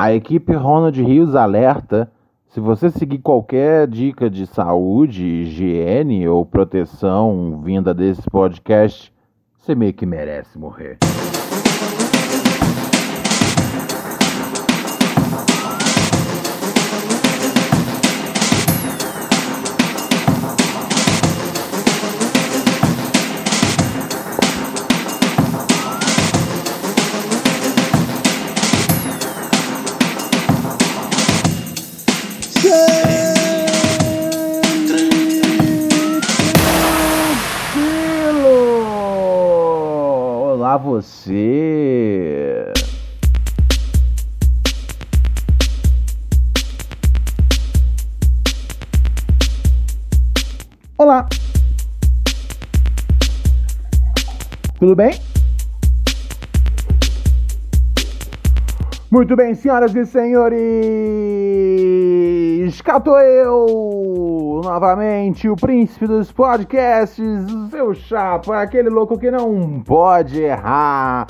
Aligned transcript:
A 0.00 0.14
equipe 0.14 0.54
Ronald 0.54 0.96
Rios 1.02 1.34
alerta: 1.34 2.08
se 2.46 2.60
você 2.60 2.88
seguir 2.88 3.18
qualquer 3.18 3.88
dica 3.88 4.30
de 4.30 4.46
saúde, 4.46 5.26
higiene 5.26 6.28
ou 6.28 6.46
proteção 6.46 7.60
vinda 7.64 7.92
desse 7.92 8.22
podcast, 8.30 9.12
você 9.56 9.74
meio 9.74 9.92
que 9.92 10.06
merece 10.06 10.56
morrer. 10.56 10.98
Você! 40.88 42.72
Olá! 50.96 51.28
Tudo 54.78 54.96
bem? 54.96 55.20
Muito 59.10 59.36
bem, 59.36 59.54
senhoras 59.54 59.94
e 59.94 60.06
senhores, 60.06 60.58
cá 62.82 63.00
tô 63.00 63.18
eu, 63.18 64.60
novamente, 64.62 65.48
o 65.48 65.56
príncipe 65.56 66.06
dos 66.06 66.30
podcasts, 66.30 67.52
o 67.52 67.68
seu 67.68 67.94
chapa, 67.94 68.60
aquele 68.60 68.90
louco 68.90 69.18
que 69.18 69.30
não 69.30 69.80
pode 69.80 70.40
errar, 70.40 71.26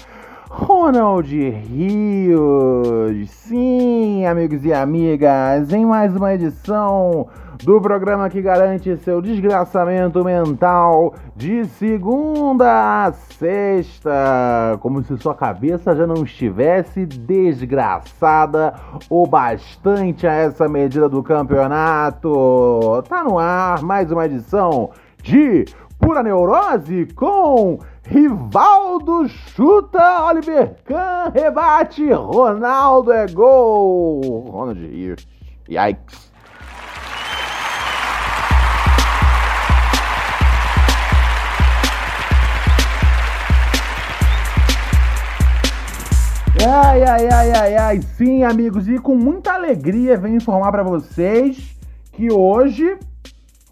Ronald 0.51 1.31
Rios. 1.33 3.31
Sim, 3.31 4.27
amigos 4.27 4.65
e 4.65 4.73
amigas, 4.73 5.73
em 5.73 5.87
mais 5.87 6.17
uma 6.17 6.35
edição 6.35 7.29
do 7.63 7.81
programa 7.81 8.31
que 8.31 8.41
garante 8.41 8.97
seu 8.99 9.21
desgraçamento 9.21 10.25
mental 10.25 11.15
de 11.35 11.65
segunda 11.65 13.07
a 13.07 13.13
sexta, 13.13 14.79
como 14.81 15.03
se 15.03 15.17
sua 15.19 15.35
cabeça 15.35 15.95
já 15.95 16.07
não 16.07 16.25
estivesse 16.25 17.05
desgraçada 17.05 18.75
o 19.11 19.27
bastante 19.27 20.27
a 20.27 20.33
essa 20.33 20.69
medida 20.69 21.09
do 21.09 21.23
campeonato. 21.23 23.03
Tá 23.09 23.25
no 23.25 23.39
ar 23.39 23.83
mais 23.83 24.11
uma 24.11 24.27
edição 24.27 24.91
de 25.23 25.65
Pura 25.99 26.23
Neurose 26.23 27.07
com 27.15 27.79
Rivaldo 28.05 29.29
chuta, 29.29 30.25
Oliver 30.27 30.77
Kahn 30.85 31.31
rebate, 31.35 32.11
Ronaldo 32.13 33.13
é 33.13 33.27
gol. 33.27 34.47
Ronald 34.49 34.81
Rios. 34.81 35.27
Yikes. 35.69 36.28
Ai, 46.67 47.05
ai, 47.05 47.29
ai, 47.29 47.53
ai, 47.53 47.77
ai, 47.77 48.03
sim, 48.17 48.43
amigos, 48.43 48.89
e 48.89 48.99
com 48.99 49.15
muita 49.15 49.53
alegria 49.53 50.17
venho 50.17 50.37
informar 50.37 50.73
para 50.73 50.83
vocês 50.83 51.77
que 52.13 52.33
hoje 52.33 52.99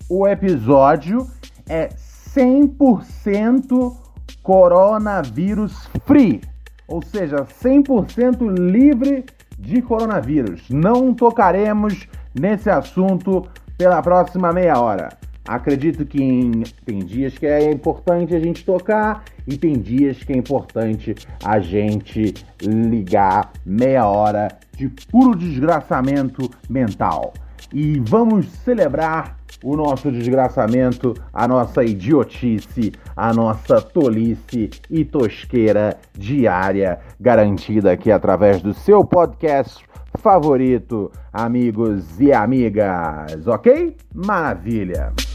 o 0.08 0.26
episódio 0.26 1.26
é 1.68 1.88
100% 2.36 3.92
coronavírus 4.40 5.88
free, 6.04 6.40
ou 6.86 7.02
seja, 7.02 7.44
100% 7.44 8.48
livre 8.56 9.24
de 9.58 9.82
coronavírus. 9.82 10.70
Não 10.70 11.12
tocaremos 11.12 12.06
nesse 12.32 12.70
assunto 12.70 13.48
pela 13.76 14.00
próxima 14.00 14.52
meia 14.52 14.78
hora. 14.78 15.08
Acredito 15.46 16.04
que 16.04 16.22
em- 16.22 16.62
tem 16.84 16.98
dias 16.98 17.36
que 17.38 17.46
é 17.46 17.70
importante 17.70 18.34
a 18.34 18.40
gente 18.40 18.64
tocar 18.64 19.24
e 19.46 19.56
tem 19.56 19.74
dias 19.74 20.22
que 20.22 20.32
é 20.32 20.36
importante 20.36 21.14
a 21.44 21.60
gente 21.60 22.34
ligar 22.62 23.52
meia 23.64 24.06
hora 24.06 24.48
de 24.76 24.88
puro 25.10 25.36
desgraçamento 25.36 26.50
mental. 26.68 27.32
E 27.72 28.00
vamos 28.00 28.46
celebrar 28.64 29.36
o 29.62 29.74
nosso 29.76 30.10
desgraçamento, 30.12 31.14
a 31.32 31.48
nossa 31.48 31.82
idiotice, 31.82 32.92
a 33.16 33.32
nossa 33.32 33.80
tolice 33.80 34.70
e 34.90 35.04
tosqueira 35.04 35.96
diária, 36.12 36.98
garantida 37.18 37.90
aqui 37.92 38.12
através 38.12 38.60
do 38.60 38.74
seu 38.74 39.04
podcast 39.04 39.84
favorito, 40.18 41.10
amigos 41.32 42.20
e 42.20 42.32
amigas, 42.32 43.46
ok? 43.46 43.96
Maravilha! 44.14 45.25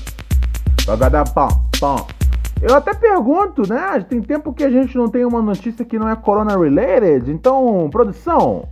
Eu 2.61 2.75
até 2.75 2.93
pergunto, 2.93 3.63
né? 3.67 4.05
Tem 4.07 4.21
tempo 4.21 4.53
que 4.53 4.63
a 4.63 4.69
gente 4.69 4.95
não 4.95 5.09
tem 5.09 5.25
uma 5.25 5.41
notícia 5.41 5.83
que 5.83 5.97
não 5.97 6.07
é 6.07 6.15
corona 6.15 6.57
related. 6.57 7.31
Então, 7.31 7.89
produção, 7.91 8.67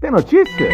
tem 0.00 0.10
notícia? 0.10 0.68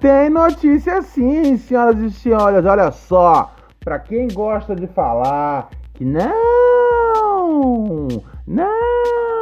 Tem 0.00 0.30
notícia 0.30 1.00
sim, 1.02 1.56
senhoras 1.56 2.00
e 2.00 2.10
senhores. 2.10 2.64
Olha 2.64 2.90
só, 2.90 3.52
pra 3.78 3.98
quem 3.98 4.28
gosta 4.28 4.74
de 4.74 4.86
falar 4.88 5.68
que 5.94 6.04
não, 6.04 8.08
não, 8.46 9.39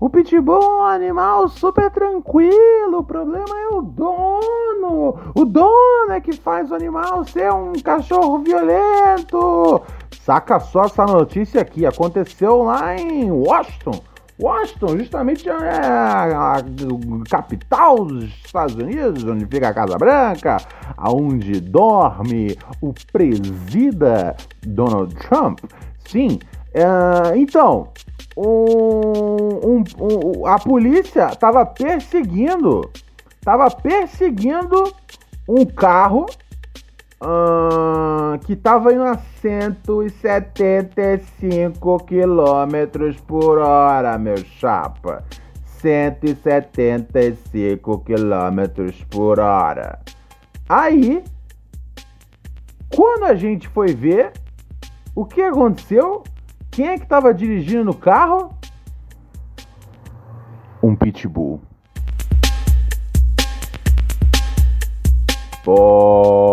o 0.00 0.10
pitbull 0.10 0.62
é 0.62 0.76
um 0.76 0.82
animal 0.82 1.48
super 1.48 1.90
tranquilo. 1.90 2.98
O 2.98 3.04
problema 3.04 3.58
é 3.58 3.74
o 3.74 3.82
dono. 3.82 5.16
O 5.34 5.44
dono 5.44 6.12
é 6.12 6.20
que 6.20 6.32
faz 6.32 6.70
o 6.70 6.74
animal 6.74 7.24
ser 7.24 7.52
um 7.52 7.72
cachorro 7.74 8.38
violento. 8.38 9.82
Saca 10.22 10.58
só 10.60 10.84
essa 10.84 11.04
notícia 11.04 11.60
aqui. 11.60 11.86
Aconteceu 11.86 12.62
lá 12.62 12.96
em 12.96 13.30
Washington. 13.30 14.00
Washington, 14.38 14.98
justamente 14.98 15.48
é 15.48 15.54
a, 15.54 16.56
capital 17.30 18.04
dos 18.04 18.24
Estados 18.44 18.74
Unidos, 18.74 19.24
onde 19.24 19.46
fica 19.46 19.68
a 19.68 19.74
Casa 19.74 19.96
Branca, 19.96 20.58
aonde 20.94 21.58
dorme 21.58 22.56
o 22.82 22.92
presida 23.10 24.36
Donald 24.60 25.14
Trump. 25.14 25.60
Sim, 26.06 26.38
é, 26.76 27.36
então, 27.38 27.88
um- 28.36 29.60
um- 29.64 29.82
um- 30.00 30.46
a 30.46 30.58
polícia 30.58 31.28
estava 31.28 31.64
perseguindo, 31.64 32.90
estava 33.38 33.70
perseguindo 33.70 34.92
um 35.48 35.64
carro 35.64 36.26
ah, 37.18 38.38
que 38.44 38.52
estava 38.52 38.92
indo 38.92 39.04
a 39.04 39.16
175 39.40 41.98
quilômetros 42.04 43.18
por 43.20 43.56
hora, 43.58 44.18
meu 44.18 44.36
chapa. 44.36 45.24
175 45.80 48.00
quilômetros 48.00 49.02
por 49.04 49.40
hora. 49.40 49.98
Aí, 50.68 51.24
quando 52.94 53.24
a 53.24 53.34
gente 53.34 53.66
foi 53.68 53.94
ver, 53.94 54.32
o 55.14 55.24
que 55.24 55.40
aconteceu? 55.40 56.22
Quem 56.76 56.86
é 56.88 56.98
que 56.98 57.04
estava 57.04 57.32
dirigindo 57.32 57.90
o 57.90 57.96
carro? 57.96 58.50
Um 60.82 60.94
pitbull. 60.94 61.58
Porra! 65.64 66.52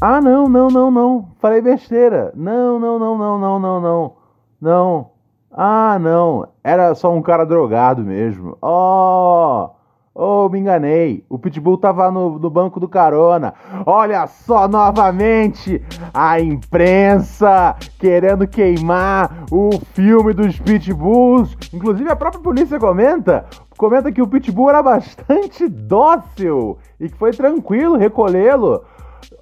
Ah, 0.00 0.20
não, 0.20 0.48
não, 0.48 0.68
não, 0.68 0.88
não. 0.88 1.28
Falei 1.40 1.60
besteira. 1.60 2.32
Não, 2.36 2.78
não, 2.78 2.96
não, 2.96 3.18
não, 3.18 3.38
não, 3.40 3.58
não, 3.58 3.80
não. 3.80 4.16
Não. 4.60 5.10
Ah, 5.50 5.98
não, 5.98 6.46
era 6.62 6.94
só 6.94 7.12
um 7.12 7.22
cara 7.22 7.44
drogado 7.44 8.04
mesmo. 8.04 8.56
Oh, 8.62 9.70
oh, 10.16 10.48
me 10.48 10.58
enganei. 10.58 11.24
O 11.28 11.38
Pitbull 11.38 11.76
tava 11.76 12.10
no, 12.10 12.38
no 12.38 12.48
banco 12.48 12.80
do 12.80 12.88
carona. 12.88 13.54
Olha 13.84 14.26
só 14.26 14.66
novamente 14.66 15.82
a 16.12 16.40
imprensa 16.40 17.76
querendo 17.98 18.48
queimar 18.48 19.44
o 19.52 19.78
filme 19.92 20.32
dos 20.32 20.58
Pitbulls. 20.58 21.54
Inclusive 21.72 22.10
a 22.10 22.16
própria 22.16 22.42
polícia 22.42 22.78
comenta, 22.80 23.44
comenta 23.76 24.10
que 24.10 24.22
o 24.22 24.26
Pitbull 24.26 24.70
era 24.70 24.82
bastante 24.82 25.68
dócil 25.68 26.78
e 26.98 27.08
que 27.08 27.16
foi 27.16 27.32
tranquilo 27.32 27.96
recolhê-lo. 27.96 28.82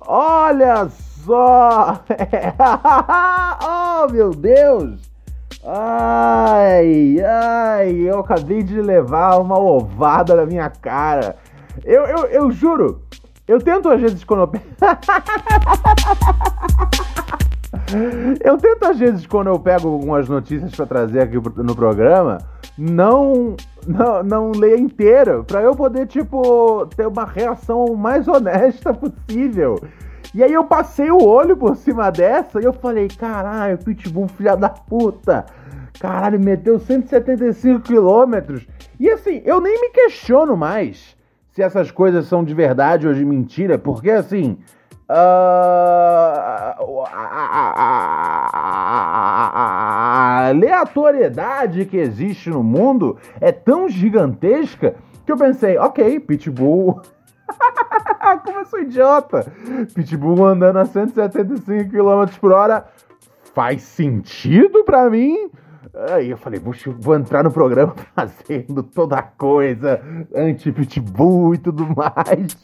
Olha 0.06 0.88
só! 0.88 2.00
oh, 3.64 4.12
meu 4.12 4.30
Deus! 4.30 5.13
Ai, 5.66 7.16
ai, 7.20 7.92
eu 7.92 8.18
acabei 8.18 8.62
de 8.62 8.82
levar 8.82 9.38
uma 9.38 9.58
ovada 9.58 10.34
na 10.34 10.44
minha 10.44 10.68
cara. 10.68 11.36
Eu, 11.82 12.02
eu, 12.02 12.26
eu 12.26 12.50
juro, 12.50 13.00
eu 13.48 13.58
tento 13.58 13.88
às 13.88 13.98
vezes 13.98 14.22
quando 14.24 14.40
eu. 14.40 14.52
eu 18.44 18.58
tento 18.58 18.84
às 18.84 18.98
vezes 18.98 19.26
quando 19.26 19.46
eu 19.46 19.58
pego 19.58 19.88
algumas 19.88 20.28
notícias 20.28 20.74
para 20.74 20.84
trazer 20.84 21.22
aqui 21.22 21.40
no 21.56 21.74
programa, 21.74 22.36
não 22.76 23.56
não, 23.86 24.22
não 24.22 24.52
ler 24.52 24.78
inteira, 24.78 25.42
para 25.42 25.62
eu 25.62 25.74
poder 25.74 26.06
tipo 26.06 26.86
ter 26.94 27.06
uma 27.06 27.24
reação 27.24 27.96
mais 27.96 28.28
honesta 28.28 28.92
possível. 28.92 29.80
E 30.34 30.42
aí 30.42 30.52
eu 30.52 30.64
passei 30.64 31.10
o 31.12 31.22
olho 31.22 31.56
por 31.56 31.76
cima 31.76 32.10
dessa 32.10 32.60
e 32.60 32.64
eu 32.64 32.72
falei, 32.72 33.06
caralho, 33.06 33.78
Pitbull, 33.78 34.26
filha 34.26 34.56
da 34.56 34.68
puta. 34.68 35.46
Caralho, 36.00 36.40
meteu 36.40 36.80
175 36.80 37.80
quilômetros. 37.80 38.66
E 38.98 39.08
assim, 39.08 39.40
eu 39.44 39.60
nem 39.60 39.80
me 39.80 39.90
questiono 39.90 40.56
mais 40.56 41.16
se 41.52 41.62
essas 41.62 41.92
coisas 41.92 42.26
são 42.26 42.42
de 42.42 42.52
verdade 42.52 43.06
ou 43.06 43.14
de 43.14 43.24
mentira, 43.24 43.78
porque 43.78 44.10
assim. 44.10 44.58
a 45.08 46.74
aleatoriedade 50.48 51.84
que 51.84 51.96
existe 51.96 52.50
no 52.50 52.64
mundo 52.64 53.16
é 53.40 53.52
tão 53.52 53.88
gigantesca 53.88 54.96
que 55.24 55.30
eu 55.30 55.36
pensei, 55.36 55.78
ok, 55.78 56.18
Pitbull 56.18 57.00
Como 58.44 58.58
eu 58.58 58.64
sou 58.64 58.80
idiota! 58.80 59.52
Pitbull 59.94 60.46
andando 60.46 60.78
a 60.78 60.84
175 60.84 61.90
km 61.90 62.38
por 62.40 62.52
hora 62.52 62.86
faz 63.54 63.82
sentido 63.82 64.84
para 64.84 65.08
mim? 65.08 65.50
Aí 66.10 66.30
eu 66.30 66.36
falei, 66.36 66.60
vou 66.98 67.14
entrar 67.14 67.44
no 67.44 67.52
programa 67.52 67.94
fazendo 68.16 68.82
toda 68.82 69.16
a 69.16 69.22
coisa 69.22 70.00
anti-pitbull 70.34 71.54
e 71.54 71.58
tudo 71.58 71.86
mais. 71.94 72.56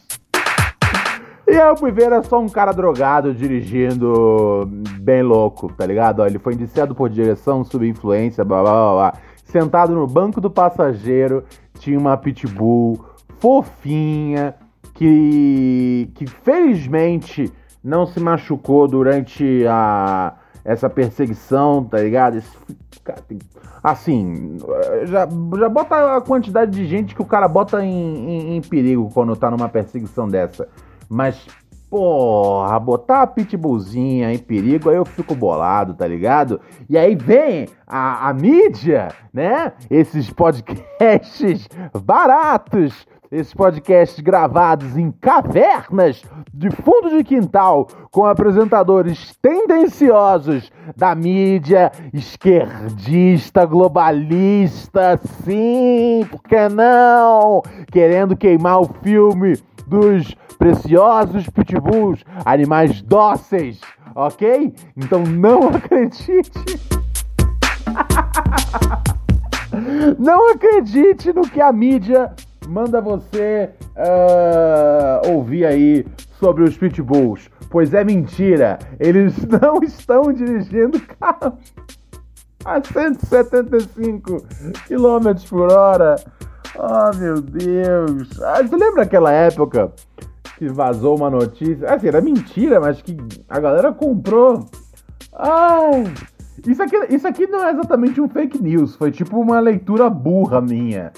E 1.47 1.51
aí 1.51 1.69
eu 1.69 1.77
fui 1.77 1.91
ver, 1.91 2.03
era 2.03 2.23
só 2.23 2.39
um 2.39 2.49
cara 2.49 2.71
drogado 2.71 3.33
dirigindo 3.33 4.67
bem 4.99 5.21
louco, 5.21 5.71
tá 5.73 5.85
ligado? 5.85 6.25
ele 6.25 6.39
foi 6.39 6.53
indiciado 6.53 6.93
por 6.93 7.09
direção, 7.09 7.63
subinfluência, 7.63 8.43
blá 8.43 8.61
blá 8.61 8.71
blá 8.71 8.93
blá. 8.93 9.13
Sentado 9.45 9.93
no 9.93 10.07
banco 10.07 10.39
do 10.39 10.49
passageiro, 10.49 11.43
tinha 11.79 11.97
uma 11.97 12.15
pitbull 12.17 13.05
fofinha, 13.39 14.55
que, 15.01 16.11
que 16.13 16.27
felizmente 16.27 17.51
não 17.83 18.05
se 18.05 18.19
machucou 18.19 18.87
durante 18.87 19.65
a, 19.67 20.35
essa 20.63 20.87
perseguição, 20.87 21.83
tá 21.83 21.97
ligado? 21.97 22.37
Esse, 22.37 22.55
assim, 23.81 24.59
já, 25.05 25.27
já 25.57 25.69
bota 25.69 26.17
a 26.17 26.21
quantidade 26.21 26.69
de 26.69 26.85
gente 26.85 27.15
que 27.15 27.21
o 27.23 27.25
cara 27.25 27.47
bota 27.47 27.83
em, 27.83 27.89
em, 27.89 28.57
em, 28.57 28.61
perigo 28.61 29.09
quando 29.11 29.35
tá 29.35 29.49
numa 29.49 29.67
perseguição 29.67 30.27
dessa. 30.27 30.69
Mas, 31.09 31.47
porra, 31.89 32.79
botar 32.79 33.23
a 33.23 33.27
pitbullzinha 33.27 34.31
em 34.31 34.37
perigo, 34.37 34.91
aí 34.91 34.97
eu 34.97 35.05
fico 35.05 35.33
bolado, 35.33 35.95
tá 35.95 36.05
ligado? 36.05 36.61
E 36.87 36.95
aí 36.95 37.15
vem 37.15 37.67
a, 37.87 38.29
a 38.29 38.33
mídia, 38.35 39.07
né? 39.33 39.73
Esses 39.89 40.29
podcasts 40.29 41.67
baratos 42.05 43.07
esses 43.31 43.53
podcasts 43.53 44.19
gravados 44.19 44.97
em 44.97 45.09
cavernas 45.09 46.21
de 46.53 46.69
fundo 46.69 47.09
de 47.09 47.23
quintal 47.23 47.87
com 48.11 48.25
apresentadores 48.25 49.33
tendenciosos 49.41 50.69
da 50.97 51.15
mídia 51.15 51.89
esquerdista, 52.13 53.65
globalista, 53.65 55.17
sim, 55.45 56.27
por 56.29 56.43
que 56.43 56.67
não? 56.67 57.61
Querendo 57.89 58.35
queimar 58.35 58.81
o 58.81 58.89
filme 59.01 59.57
dos 59.87 60.35
preciosos 60.57 61.49
pitbulls, 61.49 62.25
animais 62.45 63.01
dóceis, 63.01 63.79
ok? 64.13 64.73
Então 64.97 65.23
não 65.23 65.69
acredite. 65.79 66.51
não 70.19 70.51
acredite 70.51 71.31
no 71.31 71.43
que 71.43 71.61
a 71.61 71.71
mídia 71.71 72.29
manda 72.71 73.01
você 73.01 73.69
uh, 73.97 75.29
ouvir 75.29 75.65
aí 75.65 76.05
sobre 76.39 76.63
os 76.63 76.77
pitbulls. 76.77 77.49
Pois 77.69 77.93
é 77.93 78.03
mentira, 78.03 78.79
eles 78.97 79.35
não 79.45 79.83
estão 79.83 80.31
dirigindo 80.31 80.99
carros 81.19 81.53
a 82.63 82.81
175 82.81 84.45
km 84.87 85.49
por 85.49 85.71
hora. 85.71 86.15
Oh 86.77 87.15
meu 87.17 87.41
Deus! 87.41 88.41
Ah, 88.41 88.61
você 88.63 88.77
lembra 88.77 89.03
aquela 89.03 89.31
época 89.33 89.91
que 90.57 90.69
vazou 90.69 91.17
uma 91.17 91.29
notícia? 91.29 91.93
Assim, 91.93 92.07
era 92.07 92.21
mentira, 92.21 92.79
mas 92.79 93.01
que 93.01 93.17
a 93.49 93.59
galera 93.59 93.91
comprou. 93.91 94.65
Ai! 95.33 96.05
Isso 96.65 96.81
aqui, 96.81 96.95
isso 97.09 97.27
aqui 97.27 97.47
não 97.47 97.65
é 97.65 97.71
exatamente 97.71 98.21
um 98.21 98.29
fake 98.29 98.61
news, 98.61 98.95
foi 98.95 99.11
tipo 99.11 99.39
uma 99.39 99.59
leitura 99.59 100.09
burra 100.09 100.61
minha. 100.61 101.11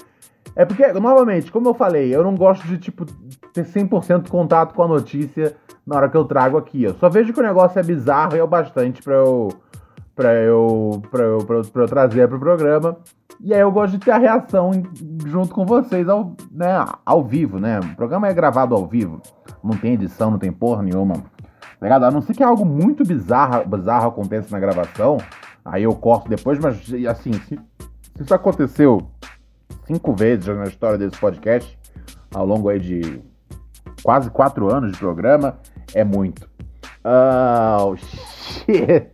É 0.56 0.64
porque, 0.64 0.86
novamente, 0.92 1.50
como 1.50 1.68
eu 1.68 1.74
falei, 1.74 2.14
eu 2.14 2.22
não 2.22 2.34
gosto 2.34 2.66
de, 2.66 2.78
tipo, 2.78 3.04
ter 3.52 3.64
100% 3.64 4.28
contato 4.28 4.72
com 4.74 4.82
a 4.82 4.88
notícia 4.88 5.56
na 5.86 5.96
hora 5.96 6.08
que 6.08 6.16
eu 6.16 6.24
trago 6.24 6.56
aqui. 6.56 6.84
Eu 6.84 6.94
só 6.94 7.08
vejo 7.08 7.32
que 7.32 7.40
o 7.40 7.42
negócio 7.42 7.78
é 7.78 7.82
bizarro 7.82 8.36
e 8.36 8.38
é 8.38 8.44
o 8.44 8.46
bastante 8.46 9.02
pra 9.02 9.14
eu, 9.14 9.48
pra 10.14 10.32
eu, 10.34 11.02
pra 11.10 11.24
eu, 11.24 11.38
pra 11.38 11.56
eu, 11.56 11.62
pra 11.64 11.82
eu 11.82 11.88
trazer 11.88 12.28
pro 12.28 12.38
programa. 12.38 12.96
E 13.40 13.52
aí 13.52 13.60
eu 13.60 13.72
gosto 13.72 13.98
de 13.98 14.04
ter 14.04 14.12
a 14.12 14.18
reação 14.18 14.70
junto 15.26 15.52
com 15.54 15.66
vocês 15.66 16.08
ao, 16.08 16.36
né, 16.52 16.86
ao 17.04 17.24
vivo, 17.24 17.58
né? 17.58 17.80
O 17.80 17.96
programa 17.96 18.28
é 18.28 18.32
gravado 18.32 18.74
ao 18.74 18.86
vivo. 18.86 19.20
Não 19.62 19.76
tem 19.76 19.94
edição, 19.94 20.30
não 20.30 20.38
tem 20.38 20.52
porra 20.52 20.82
nenhuma. 20.82 21.16
Ligado? 21.82 22.04
A 22.04 22.10
não 22.10 22.22
ser 22.22 22.34
que 22.34 22.42
algo 22.42 22.64
muito 22.64 23.04
bizarro, 23.04 23.68
bizarro 23.68 24.08
aconteça 24.08 24.48
na 24.50 24.58
gravação, 24.58 25.18
aí 25.64 25.82
eu 25.82 25.94
corto 25.94 26.30
depois, 26.30 26.58
mas 26.58 26.76
assim, 27.06 27.32
se, 27.32 27.60
se 28.14 28.22
isso 28.22 28.34
aconteceu 28.34 29.02
cinco 29.86 30.14
vezes 30.14 30.46
na 30.46 30.64
história 30.64 30.98
desse 30.98 31.18
podcast, 31.18 31.78
ao 32.32 32.46
longo 32.46 32.68
aí 32.68 32.78
de 32.78 33.20
quase 34.02 34.30
quatro 34.30 34.72
anos 34.72 34.92
de 34.92 34.98
programa, 34.98 35.58
é 35.94 36.04
muito. 36.04 36.48
Oh, 37.04 37.96
shit! 37.96 39.10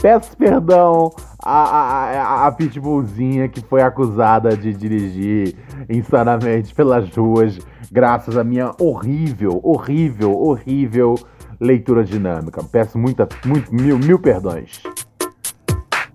Peço 0.00 0.34
perdão 0.36 1.10
a, 1.42 1.60
a, 1.62 2.46
a 2.46 2.52
Pitbullzinha 2.52 3.48
que 3.48 3.60
foi 3.60 3.82
acusada 3.82 4.56
de 4.56 4.72
dirigir 4.72 5.54
insanamente 5.88 6.74
pelas 6.74 7.14
ruas, 7.14 7.58
graças 7.92 8.36
à 8.36 8.44
minha 8.44 8.72
horrível, 8.80 9.60
horrível, 9.62 10.32
horrível 10.40 11.14
leitura 11.60 12.02
dinâmica. 12.02 12.64
Peço 12.64 12.98
muita, 12.98 13.28
muito, 13.44 13.74
mil, 13.74 13.98
mil 13.98 14.18
perdões. 14.18 14.82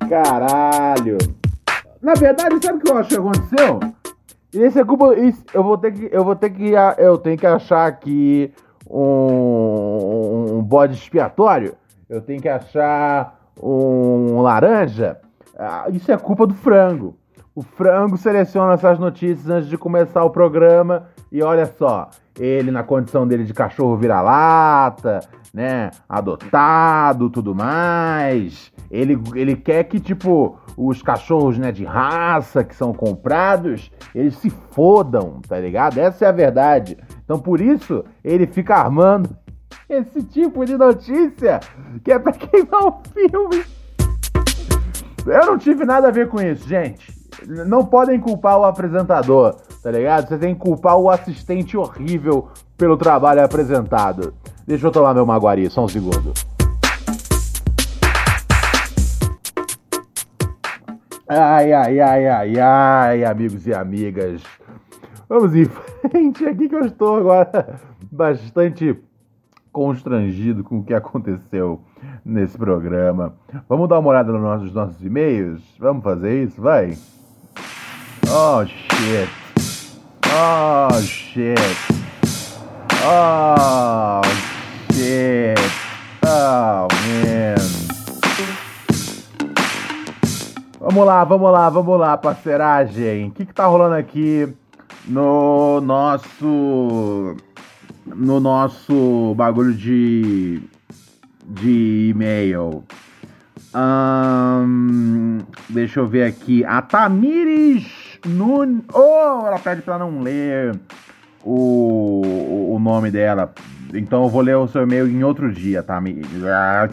Caralho! 0.09 1.17
Na 2.05 2.13
verdade, 2.13 2.63
sabe 2.63 2.77
o 2.77 2.81
que 2.81 2.91
eu 2.91 2.97
acho 2.99 3.09
que 3.09 3.15
aconteceu? 3.15 3.79
Isso 4.53 4.77
é 4.77 4.85
culpa. 4.85 5.15
Isso, 5.15 5.43
eu 5.51 5.63
vou 5.63 5.75
ter 5.75 5.91
que. 5.91 6.07
Eu 6.11 6.23
vou 6.23 6.35
ter 6.35 6.51
que. 6.51 6.71
Eu 6.99 7.17
tenho 7.17 7.35
que 7.35 7.47
achar 7.47 7.87
aqui 7.87 8.53
um, 8.87 10.57
um 10.57 10.61
bode 10.61 10.93
expiatório. 10.93 11.73
Eu 12.07 12.21
tenho 12.21 12.39
que 12.39 12.47
achar 12.47 13.39
um 13.59 14.39
laranja. 14.39 15.17
Ah, 15.57 15.87
isso 15.89 16.11
é 16.11 16.17
culpa 16.17 16.45
do 16.45 16.53
frango. 16.53 17.17
O 17.55 17.63
frango 17.63 18.17
seleciona 18.17 18.73
essas 18.73 18.99
notícias 18.99 19.49
antes 19.49 19.67
de 19.67 19.75
começar 19.75 20.23
o 20.23 20.29
programa. 20.29 21.07
E 21.31 21.41
olha 21.41 21.65
só, 21.65 22.11
ele 22.39 22.69
na 22.69 22.83
condição 22.83 23.27
dele 23.27 23.45
de 23.45 23.53
cachorro 23.53 23.97
vira-lata, 23.97 25.21
né? 25.51 25.89
Adotado, 26.07 27.31
tudo 27.31 27.55
mais. 27.55 28.71
Ele, 28.89 29.19
ele 29.35 29.55
quer 29.55 29.83
que, 29.85 29.99
tipo, 29.99 30.57
os 30.77 31.01
cachorros 31.01 31.57
né, 31.57 31.71
de 31.71 31.83
raça 31.83 32.63
que 32.63 32.75
são 32.75 32.93
comprados, 32.93 33.91
eles 34.13 34.35
se 34.37 34.49
fodam, 34.49 35.41
tá 35.47 35.59
ligado? 35.59 35.97
Essa 35.99 36.25
é 36.25 36.27
a 36.27 36.31
verdade. 36.31 36.97
Então 37.23 37.39
por 37.39 37.61
isso 37.61 38.03
ele 38.23 38.45
fica 38.45 38.75
armando 38.75 39.35
esse 39.89 40.23
tipo 40.23 40.65
de 40.65 40.77
notícia 40.77 41.59
que 42.03 42.11
é 42.11 42.19
pra 42.19 42.33
queimar 42.33 42.85
o 42.85 43.01
filme. 43.13 43.63
Eu 45.25 45.45
não 45.45 45.57
tive 45.57 45.85
nada 45.85 46.09
a 46.09 46.11
ver 46.11 46.29
com 46.29 46.39
isso, 46.39 46.67
gente. 46.67 47.13
Não 47.47 47.85
podem 47.85 48.19
culpar 48.19 48.57
o 48.59 48.63
apresentador, 48.63 49.55
tá 49.81 49.91
ligado? 49.91 50.27
Você 50.27 50.37
tem 50.37 50.53
que 50.53 50.61
culpar 50.61 50.97
o 50.97 51.09
assistente 51.09 51.75
horrível 51.75 52.49
pelo 52.77 52.95
trabalho 52.95 53.43
apresentado. 53.43 54.33
Deixa 54.65 54.87
eu 54.87 54.91
tomar 54.91 55.13
meu 55.13 55.25
maguari, 55.25 55.69
só 55.69 55.83
um 55.83 55.87
segundo. 55.87 56.33
Ai, 61.27 61.73
ai, 61.73 61.99
ai, 61.99 62.27
ai, 62.27 62.59
ai, 62.59 63.25
amigos 63.25 63.65
e 63.65 63.73
amigas. 63.73 64.43
Vamos 65.27 65.55
em 65.55 65.65
frente 66.07 66.45
aqui 66.45 66.69
que 66.69 66.75
eu 66.75 66.85
estou 66.85 67.17
agora 67.17 67.79
bastante 68.11 68.95
constrangido 69.71 70.63
com 70.63 70.79
o 70.79 70.83
que 70.83 70.93
aconteceu 70.93 71.81
nesse 72.23 72.55
programa. 72.55 73.33
Vamos 73.67 73.89
dar 73.89 73.99
uma 73.99 74.09
olhada 74.09 74.31
nos 74.31 74.41
nossos, 74.41 74.71
nossos 74.71 75.03
e-mails? 75.03 75.63
Vamos 75.79 76.03
fazer 76.03 76.43
isso? 76.43 76.61
Vai. 76.61 76.95
Oh, 78.29 78.63
shit. 78.63 79.29
Oh, 80.27 81.01
shit. 81.01 81.57
Oh, 83.03 84.21
shit. 84.93 85.59
Oh, 86.23 86.87
man. 86.87 87.34
Vamos 90.95 91.07
lá, 91.09 91.23
vamos 91.25 91.51
lá, 91.51 91.69
vamos 91.69 91.99
lá, 91.99 92.17
parceiragem. 92.17 93.27
O 93.27 93.31
que, 93.31 93.45
que 93.45 93.53
tá 93.53 93.65
rolando 93.65 93.95
aqui 93.95 94.47
no 95.05 95.81
nosso. 95.81 97.35
No 98.05 98.39
nosso 98.39 99.35
bagulho 99.35 99.73
de. 99.73 100.61
de 101.45 102.11
e-mail? 102.11 102.85
Um, 103.75 105.39
deixa 105.67 105.99
eu 105.99 106.07
ver 106.07 106.27
aqui. 106.27 106.63
A 106.63 106.81
Tamires 106.81 108.17
Nun. 108.25 108.79
Oh, 108.93 109.47
ela 109.47 109.59
pede 109.59 109.81
pra 109.81 109.99
não 109.99 110.21
ler 110.21 110.79
o, 111.43 112.71
o 112.73 112.79
nome 112.79 113.11
dela. 113.11 113.53
Então 113.93 114.23
eu 114.23 114.29
vou 114.29 114.39
ler 114.39 114.55
o 114.55 114.65
seu 114.65 114.83
e-mail 114.83 115.09
em 115.09 115.25
outro 115.25 115.51
dia, 115.51 115.83
tá, 115.83 116.01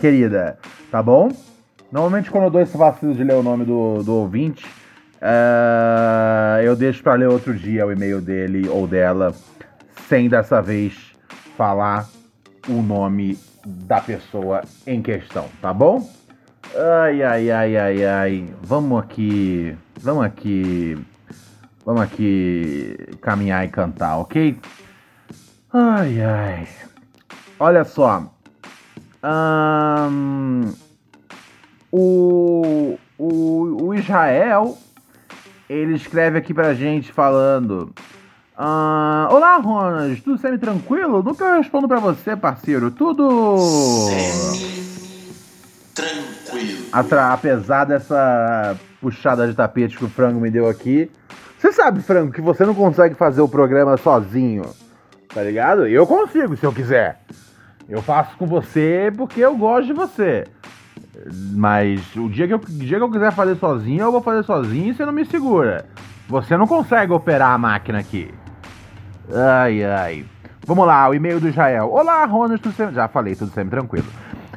querida? 0.00 0.58
Tá 0.90 1.00
bom? 1.00 1.30
Normalmente 1.92 2.30
quando 2.30 2.44
eu 2.44 2.50
dou 2.50 2.60
esse 2.62 2.76
vacilo 2.76 3.14
de 3.14 3.22
ler 3.22 3.34
o 3.34 3.42
nome 3.42 3.66
do, 3.66 4.02
do 4.02 4.14
ouvinte, 4.14 4.66
uh, 5.20 6.62
eu 6.62 6.74
deixo 6.74 7.02
para 7.02 7.14
ler 7.14 7.28
outro 7.28 7.54
dia 7.54 7.86
o 7.86 7.92
e-mail 7.92 8.18
dele 8.18 8.66
ou 8.66 8.86
dela, 8.86 9.34
sem 10.08 10.26
dessa 10.26 10.62
vez 10.62 11.12
falar 11.56 12.08
o 12.66 12.80
nome 12.80 13.38
da 13.66 14.00
pessoa 14.00 14.62
em 14.86 15.02
questão, 15.02 15.46
tá 15.60 15.72
bom? 15.72 16.10
Ai, 16.74 17.22
ai, 17.22 17.50
ai, 17.50 17.76
ai, 17.76 18.04
ai. 18.06 18.54
Vamos 18.62 19.02
aqui. 19.02 19.76
Vamos 20.00 20.24
aqui. 20.24 20.96
Vamos 21.84 22.00
aqui 22.00 22.96
caminhar 23.20 23.66
e 23.66 23.68
cantar, 23.68 24.16
ok? 24.16 24.58
Ai, 25.70 26.22
ai. 26.22 26.68
Olha 27.58 27.84
só. 27.84 28.32
Um, 29.22 30.72
o, 31.92 32.98
o, 33.18 33.86
o 33.86 33.94
Israel, 33.94 34.78
ele 35.68 35.94
escreve 35.94 36.38
aqui 36.38 36.54
pra 36.54 36.72
gente 36.72 37.12
falando. 37.12 37.92
Uh, 38.58 39.28
Olá, 39.30 39.58
Ronald, 39.58 40.20
tudo 40.22 40.38
semi-tranquilo? 40.38 41.22
Nunca 41.22 41.44
eu 41.44 41.58
respondo 41.58 41.86
pra 41.86 42.00
você, 42.00 42.34
parceiro. 42.34 42.90
Tudo. 42.90 44.08
Semi-tranquilo. 45.94 46.86
Apesar 46.92 47.84
dessa 47.84 48.76
puxada 49.00 49.46
de 49.46 49.54
tapete 49.54 49.98
que 49.98 50.04
o 50.04 50.08
frango 50.08 50.40
me 50.40 50.50
deu 50.50 50.68
aqui. 50.68 51.10
Você 51.58 51.72
sabe, 51.72 52.00
frango, 52.02 52.32
que 52.32 52.40
você 52.40 52.64
não 52.64 52.74
consegue 52.74 53.14
fazer 53.14 53.40
o 53.42 53.48
programa 53.48 53.96
sozinho. 53.96 54.64
Tá 55.28 55.42
ligado? 55.42 55.86
Eu 55.86 56.06
consigo, 56.06 56.56
se 56.56 56.64
eu 56.64 56.72
quiser. 56.72 57.20
Eu 57.88 58.00
faço 58.00 58.36
com 58.36 58.46
você 58.46 59.12
porque 59.16 59.40
eu 59.40 59.56
gosto 59.56 59.86
de 59.86 59.92
você. 59.92 60.44
Mas 61.52 62.14
o 62.16 62.28
dia 62.28 62.46
que, 62.46 62.54
eu, 62.54 62.58
dia 62.58 62.98
que 62.98 63.04
eu 63.04 63.10
quiser 63.10 63.32
fazer 63.32 63.56
sozinho, 63.56 64.02
eu 64.02 64.12
vou 64.12 64.22
fazer 64.22 64.42
sozinho 64.44 64.90
e 64.90 64.94
você 64.94 65.04
não 65.04 65.12
me 65.12 65.24
segura. 65.24 65.84
Você 66.28 66.56
não 66.56 66.66
consegue 66.66 67.12
operar 67.12 67.52
a 67.52 67.58
máquina 67.58 67.98
aqui. 67.98 68.32
Ai, 69.30 69.84
ai. 69.84 70.26
Vamos 70.66 70.86
lá, 70.86 71.08
o 71.08 71.14
e-mail 71.14 71.40
do 71.40 71.48
Israel. 71.48 71.90
Olá, 71.90 72.24
Ronald, 72.24 72.62
tudo 72.62 72.74
sempre... 72.74 72.94
Já 72.94 73.08
falei, 73.08 73.34
tudo 73.34 73.52
sempre 73.52 73.70
tranquilo. 73.70 74.06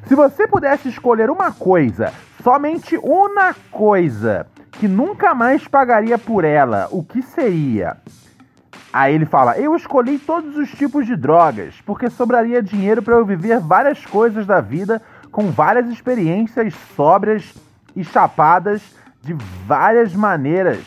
Se 0.06 0.16
você 0.16 0.48
pudesse 0.48 0.88
escolher 0.88 1.30
uma 1.30 1.52
coisa, 1.52 2.14
somente 2.44 2.96
uma 2.98 3.56
coisa, 3.72 4.46
que 4.74 4.88
nunca 4.88 5.34
mais 5.34 5.68
pagaria 5.68 6.18
por 6.18 6.46
ela, 6.46 6.88
o 6.92 7.04
que 7.04 7.22
seria? 7.22 7.98
Aí 8.94 9.14
ele 9.14 9.26
fala: 9.26 9.58
Eu 9.58 9.76
escolhi 9.76 10.18
todos 10.20 10.56
os 10.56 10.70
tipos 10.72 11.06
de 11.06 11.16
drogas, 11.16 11.82
porque 11.86 12.10
sobraria 12.10 12.62
dinheiro 12.62 13.02
para 13.02 13.16
eu 13.16 13.26
viver 13.26 13.60
várias 13.60 14.06
coisas 14.06 14.46
da 14.46 14.62
vida 14.62 15.02
com 15.36 15.52
várias 15.52 15.90
experiências 15.90 16.74
sóbrias 16.96 17.54
e 17.94 18.06
chapadas 18.06 18.82
de 19.22 19.36
várias 19.68 20.16
maneiras. 20.16 20.86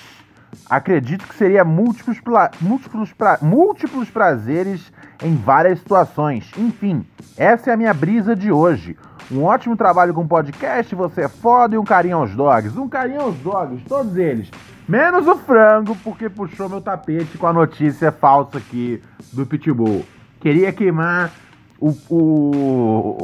Acredito 0.70 1.28
que 1.28 1.34
seria 1.34 1.62
múltiplos, 1.66 2.18
múltiplos, 2.58 3.12
pra 3.12 3.38
múltiplos 3.42 4.08
prazeres 4.08 4.90
em 5.22 5.36
várias 5.36 5.80
situações. 5.80 6.50
Enfim, 6.56 7.04
essa 7.36 7.68
é 7.68 7.74
a 7.74 7.76
minha 7.76 7.92
brisa 7.92 8.34
de 8.34 8.50
hoje. 8.50 8.96
Um 9.30 9.44
ótimo 9.44 9.76
trabalho 9.76 10.14
com 10.14 10.26
podcast, 10.26 10.94
você 10.94 11.24
é 11.24 11.28
foda 11.28 11.74
e 11.74 11.78
um 11.78 11.84
carinho 11.84 12.16
aos 12.16 12.34
dogs. 12.34 12.74
Um 12.78 12.88
carinho 12.88 13.20
aos 13.20 13.36
dogs, 13.40 13.84
todos 13.86 14.16
eles. 14.16 14.50
Menos 14.88 15.26
o 15.26 15.36
frango, 15.36 15.94
porque 15.96 16.30
puxou 16.30 16.70
meu 16.70 16.80
tapete 16.80 17.36
com 17.36 17.46
a 17.46 17.52
notícia 17.52 18.10
falsa 18.10 18.56
aqui 18.56 19.02
do 19.30 19.44
Pitbull. 19.44 20.06
Queria 20.40 20.72
queimar 20.72 21.30
o, 21.80 21.94
o, 22.10 23.16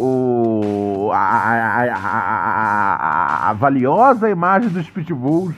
o 1.09 1.11
a, 1.13 1.19
a, 1.19 1.95
a, 1.95 3.51
a, 3.51 3.53
valiosa 3.55 4.31
imagem 4.31 4.71
dos 4.71 4.89
pitbulls 4.89 5.55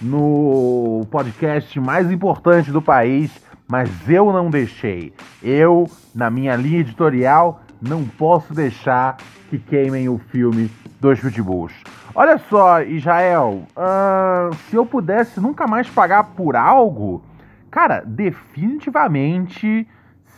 no 0.00 1.06
podcast 1.10 1.80
mais 1.80 2.10
importante 2.10 2.70
do 2.70 2.82
país, 2.82 3.30
mas 3.66 3.88
eu 4.08 4.32
não 4.32 4.50
deixei. 4.50 5.14
Eu, 5.42 5.88
na 6.14 6.30
minha 6.30 6.54
linha 6.56 6.80
editorial, 6.80 7.62
não 7.80 8.04
posso 8.04 8.52
deixar 8.52 9.16
que 9.48 9.58
queimem 9.58 10.08
o 10.08 10.18
filme 10.18 10.70
dos 11.00 11.20
pitbulls. 11.20 11.72
Olha 12.14 12.38
só, 12.38 12.82
Israel, 12.82 13.62
uh, 13.76 14.54
se 14.68 14.76
eu 14.76 14.84
pudesse 14.84 15.40
nunca 15.40 15.66
mais 15.66 15.88
pagar 15.88 16.24
por 16.36 16.54
algo, 16.56 17.22
cara, 17.70 18.02
definitivamente 18.06 19.88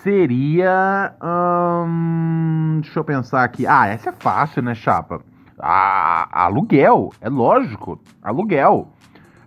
seria. 0.07 1.15
Hum, 1.21 2.79
deixa 2.81 3.01
eu 3.01 3.05
pensar 3.05 3.43
aqui. 3.43 3.67
Ah, 3.67 3.89
essa 3.89 4.11
é 4.11 4.13
fácil, 4.13 4.63
né, 4.63 4.73
chapa? 4.73 5.21
Ah, 5.59 6.29
aluguel, 6.45 7.11
é 7.21 7.29
lógico. 7.29 8.01
Aluguel. 8.23 8.89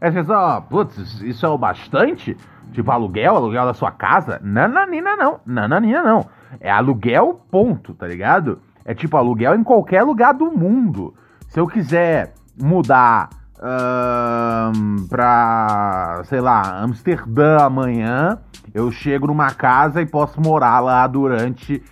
Aí 0.02 0.12
você 0.12 0.24
fala, 0.24 0.62
putz, 0.62 1.22
isso 1.22 1.46
é 1.46 1.50
o 1.50 1.58
bastante? 1.58 2.36
Tipo, 2.74 2.92
aluguel, 2.92 3.38
aluguel 3.38 3.66
da 3.66 3.74
sua 3.74 3.92
casa? 3.92 4.40
Nananina 4.44 5.16
não, 5.16 5.40
nananina 5.46 6.04
não. 6.04 6.26
É 6.60 6.70
aluguel, 6.70 7.42
ponto, 7.50 7.94
tá 7.94 8.06
ligado? 8.06 8.60
É 8.84 8.94
tipo 8.94 9.16
aluguel 9.16 9.56
em 9.56 9.64
qualquer 9.64 10.04
lugar 10.04 10.34
do 10.34 10.52
mundo. 10.52 11.14
Se 11.48 11.60
eu 11.60 11.68
quiser 11.68 12.34
mudar 12.62 13.30
um, 13.62 15.08
pra, 15.08 16.22
sei 16.26 16.40
lá, 16.40 16.82
Amsterdã 16.82 17.58
amanhã, 17.58 18.38
eu 18.74 18.92
chego 18.92 19.28
numa 19.28 19.52
casa 19.52 20.02
e 20.02 20.06
posso 20.06 20.40
morar 20.42 20.80
lá 20.80 21.06
durante 21.08 21.84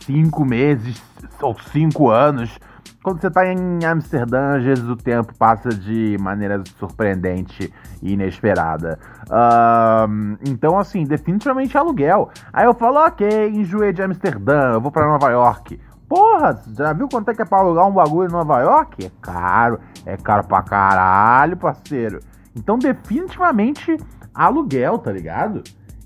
cinco 0.00 0.44
meses 0.44 1.02
ou 1.40 1.58
cinco 1.58 2.10
anos. 2.10 2.58
Quando 3.02 3.20
você 3.20 3.30
tá 3.30 3.46
em 3.46 3.84
Amsterdã, 3.84 4.56
às 4.56 4.64
vezes 4.64 4.88
o 4.88 4.96
tempo 4.96 5.32
passa 5.38 5.68
de 5.68 6.16
maneira 6.20 6.60
surpreendente 6.76 7.72
e 8.02 8.14
inesperada. 8.14 8.98
Um, 9.30 10.36
então, 10.44 10.76
assim, 10.76 11.04
definitivamente 11.04 11.78
aluguel. 11.78 12.30
Aí 12.52 12.64
eu 12.64 12.74
falo, 12.74 12.98
ok, 13.06 13.50
enjoei 13.50 13.92
de 13.92 14.02
Amsterdã, 14.02 14.72
eu 14.72 14.80
vou 14.80 14.90
para 14.90 15.06
Nova 15.06 15.30
York. 15.30 15.78
Porra, 16.08 16.62
já 16.76 16.92
viu 16.92 17.08
quanto 17.08 17.30
é 17.30 17.34
que 17.34 17.42
é 17.42 17.44
pra 17.44 17.58
alugar 17.58 17.86
um 17.86 17.92
bagulho 17.92 18.28
em 18.28 18.32
Nova 18.32 18.60
York? 18.60 19.06
É 19.06 19.10
caro, 19.20 19.80
é 20.04 20.16
caro 20.16 20.44
pra 20.44 20.62
caralho, 20.62 21.56
parceiro. 21.56 22.20
Então, 22.54 22.78
definitivamente 22.78 23.96
aluguel, 24.34 24.98
tá 24.98 25.10
ligado? 25.10 25.62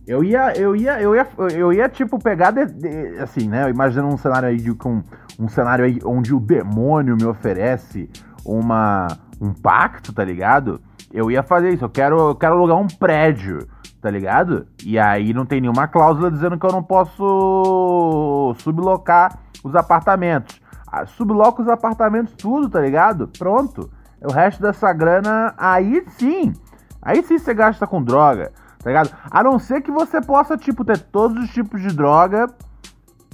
Eu 0.07 0.25
ia, 0.25 0.52
eu 0.57 0.75
ia, 0.75 1.00
eu 1.00 1.14
ia, 1.14 1.28
eu 1.54 1.73
ia 1.73 1.88
tipo 1.88 2.19
pegar 2.19 2.50
de, 2.50 2.66
de, 2.66 3.19
assim, 3.19 3.47
né? 3.49 3.69
Imaginando 3.69 4.12
um 4.12 4.16
cenário 4.16 4.49
aí 4.49 4.57
de, 4.57 4.75
com 4.75 5.02
um 5.38 5.49
cenário 5.49 5.85
aí 5.85 5.99
onde 6.04 6.35
o 6.35 6.40
demônio 6.40 7.14
me 7.16 7.25
oferece 7.25 8.09
uma 8.45 9.07
um 9.40 9.52
pacto, 9.52 10.12
tá 10.12 10.25
ligado? 10.25 10.80
Eu 11.12 11.30
ia 11.30 11.42
fazer 11.42 11.71
isso. 11.71 11.85
Eu 11.85 11.90
quero, 11.90 12.19
eu 12.19 12.35
quero 12.35 12.54
alugar 12.54 12.76
um 12.76 12.87
prédio, 12.87 13.66
tá 14.00 14.11
ligado? 14.11 14.66
E 14.85 14.99
aí 14.99 15.33
não 15.33 15.47
tem 15.47 15.61
nenhuma 15.61 15.88
cláusula 15.88 16.30
dizendo 16.30 16.59
que 16.59 16.66
eu 16.66 16.73
não 16.73 16.83
posso 16.83 18.54
sublocar 18.59 19.38
os 19.62 19.74
apartamentos. 19.74 20.60
Ah, 20.86 21.06
subloca 21.06 21.62
os 21.62 21.68
apartamentos 21.68 22.34
tudo, 22.34 22.68
tá 22.68 22.80
ligado? 22.80 23.28
Pronto. 23.38 23.90
o 24.22 24.32
resto 24.32 24.60
dessa 24.60 24.92
grana, 24.92 25.54
aí 25.56 26.04
sim, 26.18 26.52
aí 27.00 27.22
sim 27.22 27.38
você 27.38 27.54
gasta 27.54 27.86
com 27.86 28.02
droga, 28.02 28.52
tá 28.82 28.90
ligado? 28.90 29.10
A 29.30 29.42
não 29.42 29.58
ser 29.58 29.80
que 29.80 29.90
você 29.90 30.20
possa, 30.20 30.58
tipo, 30.58 30.84
ter 30.84 30.98
todos 30.98 31.42
os 31.42 31.50
tipos 31.50 31.80
de 31.80 31.88
droga 31.88 32.48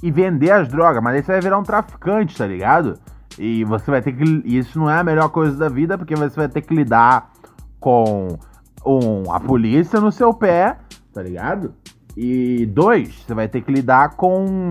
e 0.01 0.11
vender 0.11 0.51
as 0.51 0.67
drogas, 0.67 1.03
mas 1.03 1.15
aí 1.15 1.23
você 1.23 1.31
vai 1.33 1.41
virar 1.41 1.57
um 1.57 1.63
traficante, 1.63 2.37
tá 2.37 2.45
ligado? 2.45 2.99
E 3.37 3.63
você 3.63 3.91
vai 3.91 4.01
ter 4.01 4.13
que. 4.13 4.23
Isso 4.45 4.79
não 4.79 4.89
é 4.89 4.99
a 4.99 5.03
melhor 5.03 5.29
coisa 5.29 5.55
da 5.57 5.69
vida, 5.69 5.97
porque 5.97 6.15
você 6.15 6.35
vai 6.35 6.47
ter 6.47 6.61
que 6.61 6.73
lidar 6.73 7.31
com 7.79 8.37
um, 8.85 9.31
a 9.31 9.39
polícia 9.39 9.99
no 9.99 10.11
seu 10.11 10.33
pé, 10.33 10.77
tá 11.13 11.21
ligado? 11.21 11.73
E 12.15 12.65
dois, 12.65 13.23
você 13.23 13.33
vai 13.33 13.47
ter 13.47 13.61
que 13.61 13.71
lidar 13.71 14.15
com. 14.15 14.69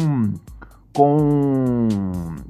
Com. 0.97 1.89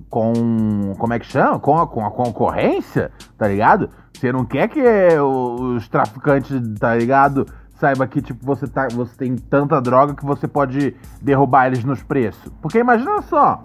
Com. 0.09 0.95
Como 0.97 1.13
é 1.13 1.19
que 1.19 1.27
chama? 1.27 1.59
Com 1.59 1.77
a, 1.77 1.87
com 1.89 2.07
a 2.07 2.11
concorrência, 2.13 3.11
tá 3.37 3.49
ligado? 3.49 3.91
Você 4.15 4.31
não 4.31 4.45
quer 4.45 4.69
que 4.69 4.81
os 5.19 5.89
traficantes, 5.89 6.57
tá 6.79 6.95
ligado? 6.95 7.45
Saiba 7.75 8.07
que, 8.07 8.23
tipo, 8.23 8.47
você, 8.47 8.69
tá, 8.69 8.87
você 8.91 9.17
tem 9.17 9.37
tanta 9.37 9.81
droga 9.81 10.15
que 10.15 10.25
você 10.25 10.47
pode 10.47 10.95
derrubar 11.21 11.67
eles 11.67 11.85
nos 11.85 12.03
preços. 12.05 12.51
Porque 12.63 12.79
imagina 12.79 13.21
só, 13.23 13.61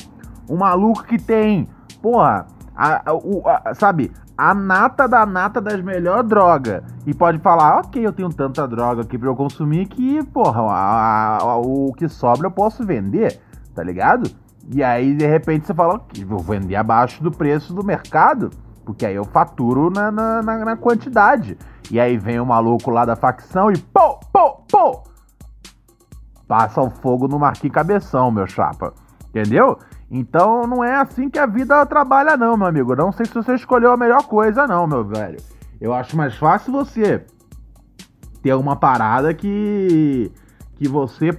um 0.50 0.58
maluco 0.58 1.04
que 1.04 1.18
tem, 1.18 1.70
porra, 2.02 2.48
a, 2.76 3.12
a, 3.12 3.70
a, 3.70 3.76
sabe, 3.76 4.12
a 4.36 4.54
nata 4.56 5.08
da 5.08 5.26
nata 5.26 5.62
das 5.62 5.80
melhores 5.82 6.28
drogas. 6.28 6.82
E 7.06 7.14
pode 7.14 7.38
falar, 7.38 7.82
ok, 7.82 8.04
eu 8.04 8.12
tenho 8.12 8.30
tanta 8.30 8.68
droga 8.68 9.04
aqui 9.04 9.16
pra 9.18 9.30
eu 9.30 9.36
consumir 9.36 9.86
que, 9.86 10.24
porra, 10.26 11.62
o 11.64 11.94
que 11.94 12.10
sobra 12.10 12.48
eu 12.48 12.52
posso 12.52 12.84
vender, 12.84 13.40
tá 13.76 13.84
ligado? 13.84 14.30
E 14.70 14.84
aí, 14.84 15.16
de 15.16 15.26
repente, 15.26 15.68
você 15.68 15.74
fala, 15.74 15.96
ok, 15.96 16.24
vou 16.24 16.40
vender 16.40 16.76
abaixo 16.76 17.24
do 17.24 17.32
preço 17.32 17.74
do 17.74 17.84
mercado, 17.84 18.50
porque 18.86 19.06
aí 19.06 19.16
eu 19.16 19.26
faturo 19.26 19.90
na, 19.90 20.12
na, 20.12 20.42
na, 20.42 20.66
na 20.66 20.78
quantidade. 20.78 21.58
E 21.90 22.00
aí 22.00 22.18
vem 22.18 22.40
o 22.40 22.46
maluco 22.46 22.90
lá 22.90 23.06
da 23.06 23.16
facção 23.16 23.72
e 23.72 23.78
pô, 23.78 24.20
pô, 24.32 24.64
pô! 24.72 25.04
Passa 26.48 26.82
o 26.82 26.90
fogo 26.90 27.28
no 27.28 27.40
Marquinhos 27.40 27.74
Cabeção, 27.74 28.30
meu 28.30 28.46
chapa. 28.46 28.94
Entendeu? 29.30 29.78
Então 30.10 30.68
não 30.68 30.84
é 30.84 30.96
assim 30.96 31.30
que 31.30 31.40
a 31.40 31.46
vida 31.46 31.86
trabalha, 31.86 32.36
não, 32.36 32.58
meu 32.58 32.68
amigo. 32.68 32.96
Não 32.96 33.12
sei 33.14 33.26
se 33.26 33.34
você 33.34 33.56
escolheu 33.56 33.94
a 33.94 33.98
melhor 33.98 34.24
coisa, 34.24 34.68
não, 34.68 34.86
meu 34.86 35.06
velho. 35.06 35.38
Eu 35.80 35.94
acho 35.94 36.18
mais 36.18 36.36
fácil 36.36 36.74
você 36.74 37.26
ter 38.42 38.54
uma 38.54 38.76
parada 38.76 39.34
que. 39.34 40.32
que 40.76 40.88
você. 40.88 41.32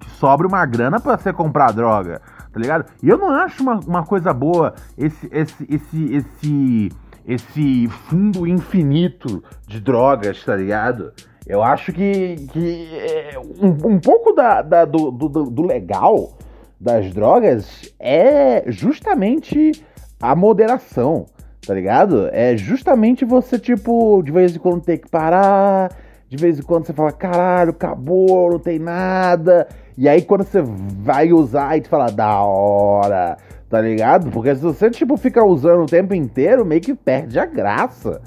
que 0.00 0.10
sobre 0.10 0.46
uma 0.46 0.66
grana 0.66 0.98
para 0.98 1.16
você 1.16 1.32
comprar 1.32 1.72
droga, 1.72 2.20
tá 2.52 2.60
ligado? 2.60 2.86
E 3.02 3.08
eu 3.08 3.18
não 3.18 3.30
acho 3.30 3.62
uma, 3.62 3.80
uma 3.80 4.04
coisa 4.04 4.32
boa 4.32 4.74
esse. 4.96 5.28
esse. 5.32 5.66
esse. 5.68 6.14
esse. 6.14 6.88
esse 7.26 7.88
fundo 7.88 8.46
infinito 8.46 9.42
de 9.66 9.80
drogas, 9.80 10.44
tá 10.44 10.56
ligado? 10.56 11.12
Eu 11.46 11.62
acho 11.62 11.92
que. 11.92 12.36
que 12.52 12.88
é 12.94 13.38
um, 13.38 13.94
um 13.94 14.00
pouco 14.00 14.32
da, 14.32 14.62
da 14.62 14.84
do, 14.84 15.10
do, 15.10 15.28
do 15.28 15.62
legal 15.62 16.36
das 16.80 17.12
drogas 17.12 17.92
é 17.98 18.64
justamente 18.66 19.72
a 20.20 20.34
moderação, 20.34 21.26
tá 21.66 21.74
ligado? 21.74 22.28
É 22.32 22.56
justamente 22.56 23.24
você, 23.24 23.58
tipo, 23.58 24.22
de 24.22 24.32
vez 24.32 24.56
em 24.56 24.58
quando 24.58 24.80
ter 24.80 24.96
que 24.96 25.08
parar, 25.08 25.94
de 26.26 26.36
vez 26.36 26.58
em 26.58 26.62
quando 26.62 26.86
você 26.86 26.92
fala, 26.94 27.12
caralho, 27.12 27.70
acabou, 27.70 28.50
não 28.50 28.58
tem 28.58 28.78
nada. 28.78 29.68
E 30.00 30.08
aí 30.08 30.22
quando 30.22 30.44
você 30.44 30.62
vai 30.62 31.30
usar 31.30 31.76
e 31.76 31.82
tu 31.82 31.90
fala, 31.90 32.10
da 32.10 32.40
hora, 32.42 33.36
tá 33.68 33.82
ligado? 33.82 34.30
Porque 34.30 34.54
se 34.54 34.62
você, 34.62 34.88
tipo, 34.88 35.14
fica 35.18 35.44
usando 35.44 35.82
o 35.82 35.86
tempo 35.86 36.14
inteiro, 36.14 36.64
meio 36.64 36.80
que 36.80 36.94
perde 36.94 37.38
a 37.38 37.44
graça. 37.44 38.22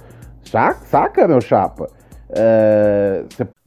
Saca, 0.83 1.27
meu 1.27 1.41
chapa? 1.41 1.89
Uh, 2.29 3.25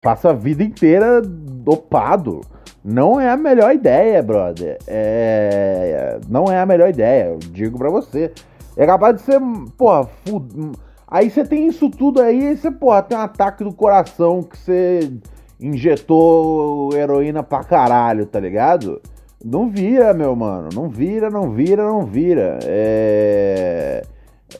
Passa 0.00 0.30
a 0.30 0.32
vida 0.32 0.62
inteira 0.62 1.20
dopado. 1.22 2.40
Não 2.84 3.20
é 3.20 3.28
a 3.28 3.36
melhor 3.36 3.74
ideia, 3.74 4.22
brother. 4.22 4.78
É... 4.86 6.18
Não 6.28 6.44
é 6.44 6.60
a 6.60 6.66
melhor 6.66 6.88
ideia, 6.88 7.30
eu 7.30 7.38
digo 7.38 7.76
pra 7.76 7.90
você. 7.90 8.32
É 8.76 8.86
capaz 8.86 9.16
de 9.16 9.22
ser, 9.22 9.40
porra, 9.76 10.04
fud... 10.24 10.72
aí 11.08 11.30
você 11.30 11.44
tem 11.44 11.66
isso 11.66 11.90
tudo 11.90 12.20
aí, 12.20 12.52
e 12.52 12.56
você, 12.56 12.70
porra, 12.70 13.02
tem 13.02 13.16
um 13.16 13.22
ataque 13.22 13.64
do 13.64 13.72
coração 13.72 14.42
que 14.42 14.56
você 14.56 15.10
injetou 15.58 16.94
heroína 16.94 17.42
pra 17.42 17.64
caralho, 17.64 18.26
tá 18.26 18.38
ligado? 18.38 19.00
Não 19.44 19.68
vira, 19.68 20.12
meu 20.12 20.34
mano. 20.36 20.68
Não 20.74 20.88
vira, 20.88 21.30
não 21.30 21.50
vira, 21.50 21.84
não 21.84 22.02
vira. 22.02 22.58
É... 22.64 24.04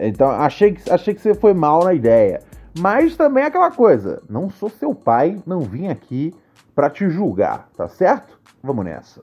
Então, 0.00 0.30
achei 0.30 0.72
que, 0.72 0.90
achei 0.90 1.14
que 1.14 1.20
você 1.20 1.34
foi 1.34 1.54
mal 1.54 1.84
na 1.84 1.94
ideia. 1.94 2.40
Mas 2.78 3.16
também 3.16 3.44
é 3.44 3.46
aquela 3.46 3.70
coisa, 3.70 4.22
não 4.28 4.50
sou 4.50 4.68
seu 4.68 4.94
pai, 4.94 5.42
não 5.46 5.60
vim 5.60 5.88
aqui 5.88 6.34
para 6.74 6.90
te 6.90 7.08
julgar, 7.08 7.68
tá 7.76 7.88
certo? 7.88 8.38
Vamos 8.62 8.84
nessa. 8.84 9.22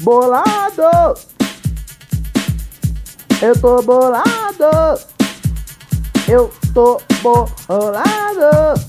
Bolado! 0.00 1.18
Eu 3.40 3.60
tô 3.60 3.82
bolado! 3.82 5.00
Eu 6.28 6.50
tô 6.72 7.00
bolado! 7.20 8.80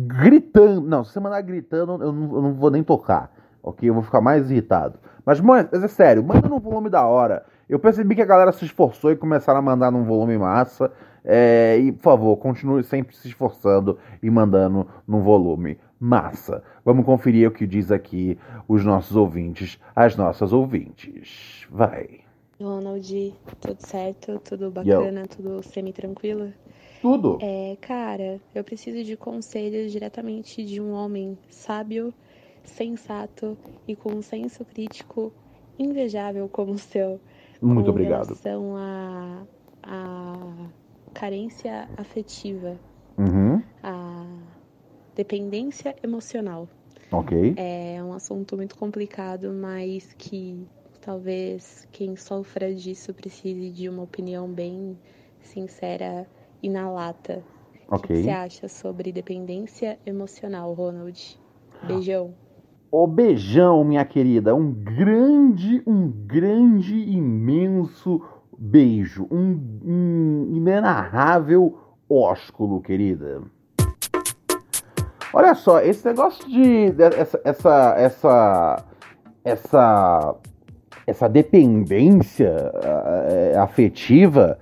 gritando. 0.07 0.81
Não, 0.83 1.03
se 1.03 1.13
você 1.13 1.19
mandar 1.19 1.41
gritando, 1.41 2.01
eu 2.01 2.13
não, 2.13 2.37
eu 2.37 2.43
não 2.43 2.55
vou 2.55 2.71
nem 2.71 2.85
tocar, 2.85 3.29
ok? 3.61 3.89
Eu 3.89 3.95
vou 3.95 4.05
ficar 4.05 4.21
mais 4.21 4.53
irritado. 4.53 5.01
Mas, 5.27 5.41
mas 5.41 5.73
é 5.73 5.89
sério, 5.89 6.23
manda 6.23 6.49
num 6.49 6.61
volume 6.61 6.89
da 6.89 7.05
hora. 7.05 7.45
Eu 7.69 7.81
percebi 7.81 8.15
que 8.15 8.23
a 8.23 8.27
galera 8.27 8.53
se 8.53 8.65
esforçou 8.65 9.11
e 9.11 9.17
começaram 9.17 9.59
a 9.59 9.63
mandar 9.63 9.91
num 9.91 10.05
volume 10.05 10.39
massa. 10.39 10.93
É, 11.25 11.77
e, 11.79 11.91
por 11.91 12.03
favor, 12.03 12.37
continue 12.37 12.85
sempre 12.85 13.17
se 13.17 13.27
esforçando 13.27 13.99
e 14.23 14.31
mandando 14.31 14.87
num 15.09 15.23
volume 15.23 15.77
massa. 15.99 16.63
Vamos 16.85 17.05
conferir 17.05 17.49
o 17.49 17.53
que 17.53 17.67
diz 17.67 17.91
aqui 17.91 18.39
os 18.69 18.85
nossos 18.85 19.17
ouvintes, 19.17 19.81
as 19.97 20.17
nossas 20.17 20.53
ouvintes. 20.53 21.67
Vai. 21.69 22.24
Ronald, 22.61 23.35
tudo 23.61 23.81
certo? 23.81 24.39
Tudo 24.41 24.71
bacana? 24.71 25.23
Yo. 25.23 25.29
Tudo 25.29 25.63
semi-tranquilo? 25.63 26.53
Tudo. 27.03 27.39
É, 27.41 27.77
cara, 27.81 28.41
eu 28.55 28.65
preciso 28.65 29.03
de 29.03 29.17
conselhos 29.17 29.93
diretamente 29.93 30.65
de 30.65 30.81
um 30.81 30.93
homem 30.93 31.39
sábio, 31.51 32.15
sensato 32.65 33.59
e 33.87 33.95
com 33.95 34.13
um 34.13 34.23
senso 34.23 34.65
crítico 34.65 35.33
invejável 35.79 36.49
como 36.49 36.73
o 36.73 36.79
seu. 36.79 37.21
Muito 37.61 37.91
obrigado. 37.91 38.29
Com 38.29 38.35
relação 38.35 38.77
a, 38.77 39.47
a 39.83 40.71
carência 41.13 41.89
afetiva. 41.97 42.79
Uhum. 43.19 43.63
A 43.83 44.27
dependência 45.15 45.95
emocional. 46.03 46.69
Ok. 47.11 47.55
É 47.57 48.03
um 48.03 48.13
assunto 48.13 48.57
muito 48.57 48.77
complicado, 48.77 49.53
mas 49.53 50.13
que 50.15 50.67
talvez 51.05 51.87
quem 51.93 52.17
sofra 52.17 52.75
disso 52.75 53.13
precise 53.13 53.71
de 53.71 53.89
uma 53.89 54.03
opinião 54.03 54.49
bem 54.49 54.99
sincera 55.41 56.27
e 56.63 56.69
na 56.71 56.91
lata 56.91 57.43
O 57.89 57.97
Ok. 57.97 58.17
que 58.17 58.23
você 58.23 58.31
acha 58.31 58.69
sobre 58.69 59.13
dependência 59.13 59.99
emocional, 60.07 60.73
Ronald? 60.73 61.39
Beijão. 61.87 62.33
Ô 62.91 63.07
beijão, 63.07 63.85
minha 63.85 64.05
querida. 64.05 64.55
Um 64.55 64.73
grande, 64.73 65.83
um 65.87 66.09
grande, 66.09 66.95
imenso 66.97 68.23
beijo. 68.57 69.27
Um, 69.31 69.61
um 69.85 70.49
inenarrável 70.55 71.77
ósculo, 72.09 72.81
querida. 72.81 73.43
Olha 75.33 75.55
só, 75.55 75.81
esse 75.81 76.07
negócio 76.07 76.49
de. 76.49 76.91
de- 76.93 77.03
essa, 77.03 77.41
essa, 77.45 77.95
essa, 77.99 78.85
essa, 79.45 80.37
essa 81.07 81.29
dependência 81.29 82.73
eh, 83.29 83.57
afetiva. 83.59 84.59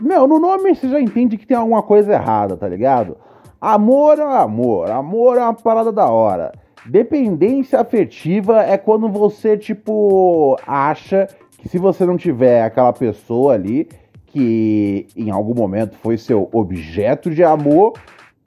Meu, 0.00 0.26
no 0.26 0.38
nome 0.38 0.74
você 0.74 0.88
já 0.88 1.00
entende 1.00 1.36
que 1.36 1.46
tem 1.46 1.56
alguma 1.56 1.82
coisa 1.82 2.12
errada, 2.12 2.56
tá 2.56 2.68
ligado? 2.68 3.16
Amor 3.60 4.18
é 4.18 4.22
amor, 4.22 4.90
amor 4.90 5.36
é 5.36 5.40
uma 5.40 5.54
parada 5.54 5.90
da 5.90 6.06
hora. 6.06 6.52
Dependência 6.86 7.80
afetiva 7.80 8.62
é 8.62 8.78
quando 8.78 9.08
você, 9.08 9.56
tipo, 9.56 10.56
acha 10.66 11.26
que 11.58 11.68
se 11.68 11.76
você 11.76 12.06
não 12.06 12.16
tiver 12.16 12.62
aquela 12.62 12.92
pessoa 12.92 13.54
ali 13.54 13.88
que 14.26 15.06
em 15.16 15.30
algum 15.30 15.54
momento 15.54 15.96
foi 15.96 16.16
seu 16.16 16.48
objeto 16.52 17.30
de 17.30 17.42
amor, 17.42 17.94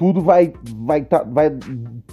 tudo 0.02 0.20
vai, 0.20 0.52
vai, 0.78 1.06
tá- 1.06 1.22
vai, 1.22 1.52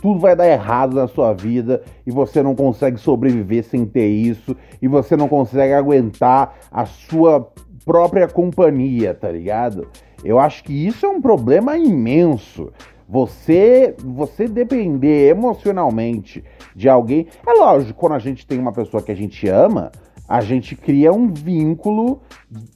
tudo 0.02 0.20
vai 0.20 0.36
dar 0.36 0.46
errado 0.46 0.94
na 0.94 1.08
sua 1.08 1.32
vida 1.32 1.82
e 2.06 2.10
você 2.10 2.42
não 2.42 2.54
consegue 2.54 2.98
sobreviver 2.98 3.64
sem 3.64 3.86
ter 3.86 4.08
isso 4.08 4.54
e 4.82 4.86
você 4.86 5.16
não 5.16 5.26
consegue 5.26 5.72
aguentar 5.72 6.54
a 6.70 6.84
sua 6.84 7.50
própria 7.86 8.28
companhia, 8.28 9.14
tá 9.14 9.32
ligado? 9.32 9.88
Eu 10.22 10.38
acho 10.38 10.64
que 10.64 10.86
isso 10.86 11.06
é 11.06 11.08
um 11.08 11.18
problema 11.18 11.78
imenso. 11.78 12.70
Você, 13.08 13.96
você 14.04 14.46
depender 14.46 15.30
emocionalmente 15.30 16.44
de 16.76 16.90
alguém. 16.90 17.26
É 17.46 17.52
lógico, 17.54 17.98
quando 17.98 18.16
a 18.16 18.18
gente 18.18 18.46
tem 18.46 18.58
uma 18.58 18.72
pessoa 18.72 19.02
que 19.02 19.12
a 19.12 19.16
gente 19.16 19.48
ama, 19.48 19.90
a 20.28 20.42
gente 20.42 20.76
cria 20.76 21.10
um 21.10 21.32
vínculo 21.32 22.20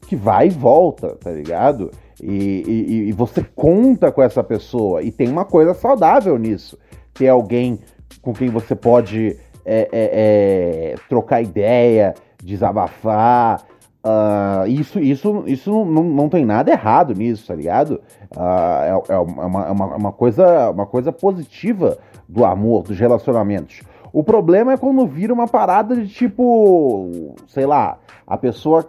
que 0.09 0.17
vai 0.17 0.47
e 0.47 0.51
volta, 0.51 1.17
tá 1.17 1.31
ligado? 1.31 1.91
E, 2.23 2.63
e- 2.67 3.09
e 3.09 3.13
você 3.13 3.45
conta 3.57 4.13
com 4.13 4.23
essa 4.23 4.43
pessoa. 4.45 5.03
E 5.03 5.11
tem 5.11 5.29
uma 5.29 5.45
coisa 5.45 5.75
saudável 5.75 6.39
nisso. 6.39 6.79
Ter 7.13 7.29
alguém 7.29 7.79
com 8.21 8.33
quem 8.33 8.49
você 8.49 8.75
pode 8.77 9.37
é, 9.65 9.89
é, 9.93 10.93
é, 10.93 10.95
trocar 11.09 11.43
ideia, 11.43 12.15
desabafar. 12.43 13.63
ah, 14.05 14.65
isso 14.67 14.99
isso, 15.01 15.45
isso 15.47 15.85
não, 15.85 16.03
não, 16.05 16.29
tem 16.29 16.45
nada 16.45 16.71
errado 16.71 17.15
nisso, 17.15 17.47
tá 17.47 17.55
ligado? 17.55 18.01
Ah, 18.37 19.03
é, 19.09 19.17
uma, 19.17 19.43
é 19.67 19.71
uma, 19.71 19.95
é 19.95 19.97
uma 19.97 20.13
coisa, 20.13 20.71
uma 20.71 20.87
coisa 20.87 21.13
positiva 21.13 21.99
do 22.29 22.45
amor, 22.45 22.83
dos 22.85 22.99
relacionamentos. 22.99 23.83
O 24.13 24.23
problema 24.23 24.73
é 24.73 24.77
quando 24.77 25.07
vira 25.07 25.33
uma 25.33 25.49
parada 25.49 25.97
de 25.97 26.07
tipo, 26.09 27.35
sei 27.49 27.65
lá, 27.67 27.99
a 28.27 28.37
pessoa 28.37 28.89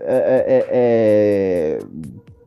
é, 0.00 0.66
é, 0.70 1.78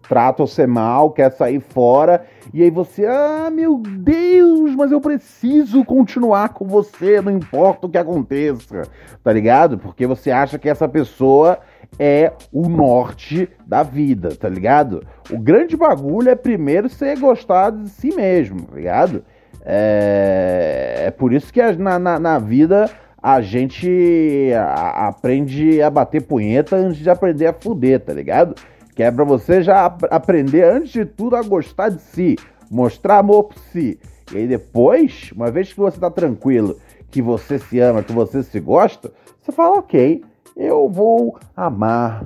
trata 0.08 0.46
você 0.46 0.66
mal, 0.66 1.12
quer 1.12 1.32
sair 1.32 1.60
fora, 1.60 2.26
e 2.54 2.64
aí 2.64 2.70
você, 2.70 3.06
ah, 3.06 3.50
meu 3.52 3.78
Deus, 3.78 4.76
mas 4.76 4.92
eu 4.92 5.02
preciso 5.02 5.84
continuar 5.84 6.50
com 6.50 6.66
você, 6.66 7.22
não 7.22 7.32
importa 7.32 7.88
o 7.88 7.90
que 7.90 7.98
aconteça, 7.98 8.84
tá 9.24 9.34
ligado? 9.34 9.78
Porque 9.78 10.08
você 10.08 10.32
acha 10.32 10.58
que 10.58 10.70
essa 10.70 10.88
pessoa 10.88 11.60
é 12.00 12.32
o 12.52 12.68
norte 12.68 13.50
da 13.66 13.84
vida, 13.84 14.36
tá 14.36 14.50
ligado? 14.50 15.06
O 15.30 15.38
grande 15.38 15.76
bagulho 15.76 16.30
é 16.30 16.36
primeiro 16.36 16.90
você 16.90 17.16
gostar 17.16 17.72
de 17.72 17.90
si 17.90 18.14
mesmo, 18.16 18.64
tá 18.64 18.76
ligado? 18.76 19.24
É, 19.66 21.04
é 21.08 21.12
por 21.12 21.34
isso 21.34 21.52
que 21.52 21.62
na, 21.74 22.00
na, 22.00 22.20
na 22.20 22.40
vida 22.40 22.90
a 23.22 23.42
gente 23.42 24.52
aprende 24.56 25.82
a 25.82 25.90
bater 25.90 26.22
punheta 26.22 26.76
antes 26.76 27.00
de 27.00 27.10
aprender 27.10 27.48
a 27.48 27.54
fuder, 27.54 28.00
tá 28.00 28.14
ligado? 28.14 28.56
Que 28.98 29.04
é 29.04 29.12
pra 29.12 29.24
você 29.24 29.62
já 29.62 29.86
ap- 29.86 30.08
aprender, 30.10 30.64
antes 30.64 30.90
de 30.92 31.06
tudo, 31.06 31.36
a 31.36 31.44
gostar 31.44 31.90
de 31.90 32.02
si, 32.02 32.36
mostrar 32.72 33.20
amor 33.20 33.44
por 33.44 33.60
si. 33.72 34.00
E 34.34 34.38
aí 34.38 34.48
depois, 34.48 35.32
uma 35.36 35.52
vez 35.52 35.72
que 35.72 35.80
você 35.80 36.00
tá 36.00 36.10
tranquilo, 36.10 36.80
que 37.12 37.22
você 37.22 37.60
se 37.60 37.80
ama, 37.80 38.02
que 38.02 38.12
você 38.12 38.42
se 38.42 38.60
gosta, 38.60 39.14
você 39.40 39.52
fala, 39.52 39.78
ok, 39.78 40.26
eu 40.56 40.90
vou 40.90 41.38
amar 41.56 42.26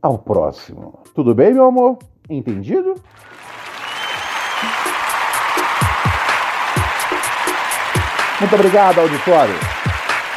ao 0.00 0.16
próximo. 0.16 0.98
Tudo 1.14 1.34
bem, 1.34 1.52
meu 1.52 1.66
amor? 1.66 1.98
Entendido? 2.30 2.94
Muito 8.40 8.54
obrigado, 8.54 8.98
auditório. 9.00 9.54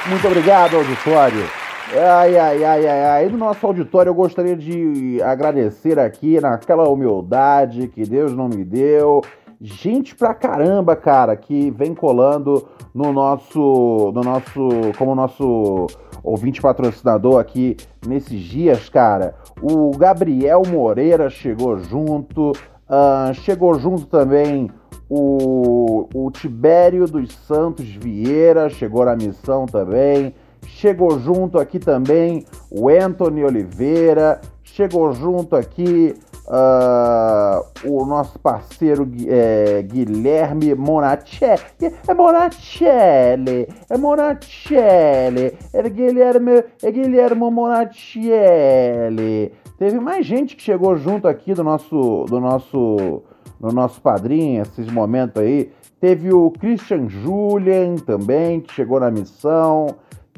Muito 0.08 0.28
obrigado, 0.28 0.76
auditório. 0.76 1.59
Ai, 1.92 2.38
ai, 2.38 2.64
ai, 2.64 2.88
ai, 2.88 3.06
ai. 3.06 3.30
No 3.30 3.38
nosso 3.40 3.66
auditório 3.66 4.12
eu 4.12 4.14
gostaria 4.14 4.56
de 4.56 5.20
agradecer 5.24 5.98
aqui 5.98 6.40
naquela 6.40 6.88
humildade 6.88 7.88
que 7.88 8.04
Deus 8.04 8.32
não 8.32 8.48
me 8.48 8.64
deu. 8.64 9.22
Gente 9.60 10.16
pra 10.16 10.36
caramba, 10.36 10.96
cara, 10.96 11.36
que 11.36 11.72
vem 11.72 11.96
colando 11.96 12.68
no 12.94 13.12
nosso, 13.12 14.12
no 14.14 14.22
nosso, 14.22 14.70
como 15.00 15.16
nosso 15.16 15.88
ouvinte 16.24 16.62
patrocinador 16.62 17.40
aqui 17.40 17.76
nesses 18.08 18.40
dias, 18.40 18.88
cara. 18.88 19.34
O 19.60 19.90
Gabriel 19.98 20.62
Moreira 20.68 21.28
chegou 21.28 21.80
junto, 21.80 22.52
ah, 22.88 23.32
chegou 23.34 23.80
junto 23.80 24.06
também 24.06 24.70
o, 25.10 26.08
o 26.14 26.30
Tibério 26.30 27.08
dos 27.08 27.34
Santos 27.34 27.88
Vieira, 27.88 28.70
chegou 28.70 29.04
na 29.04 29.16
missão 29.16 29.66
também. 29.66 30.36
Chegou 30.68 31.20
junto 31.20 31.60
aqui 31.60 31.80
também 31.80 32.46
o 32.72 32.90
Anthony 32.90 33.44
Oliveira, 33.44 34.42
chegou 34.64 35.12
junto 35.14 35.56
aqui 35.56 36.16
ah, 36.52 37.62
o 37.86 38.04
nosso 38.06 38.40
parceiro 38.40 39.08
é, 39.28 39.84
Guilherme 39.84 40.74
Monachelli. 40.74 41.62
É 42.08 42.14
Monachelli, 42.14 43.68
é 43.88 43.98
Monachelli, 43.98 45.54
é 45.72 45.90
Guilherme, 45.90 46.64
é 46.82 46.92
Guilherme 46.92 47.52
Monachelli. 47.52 49.52
Teve 49.78 50.00
mais 50.00 50.26
gente 50.26 50.56
que 50.56 50.64
chegou 50.64 50.98
junto 50.98 51.28
aqui 51.28 51.54
do 51.54 51.64
nosso, 51.64 52.26
do 52.28 52.40
nosso, 52.40 53.22
no 53.60 53.72
nosso 53.72 54.02
padrinho, 54.02 54.64
esses 54.64 54.92
momentos 54.92 55.42
aí. 55.42 55.72
Teve 56.02 56.34
o 56.34 56.52
Christian 56.52 57.08
Julian 57.08 57.96
também, 57.96 58.60
que 58.60 58.74
chegou 58.74 59.00
na 59.00 59.12
missão. 59.12 59.88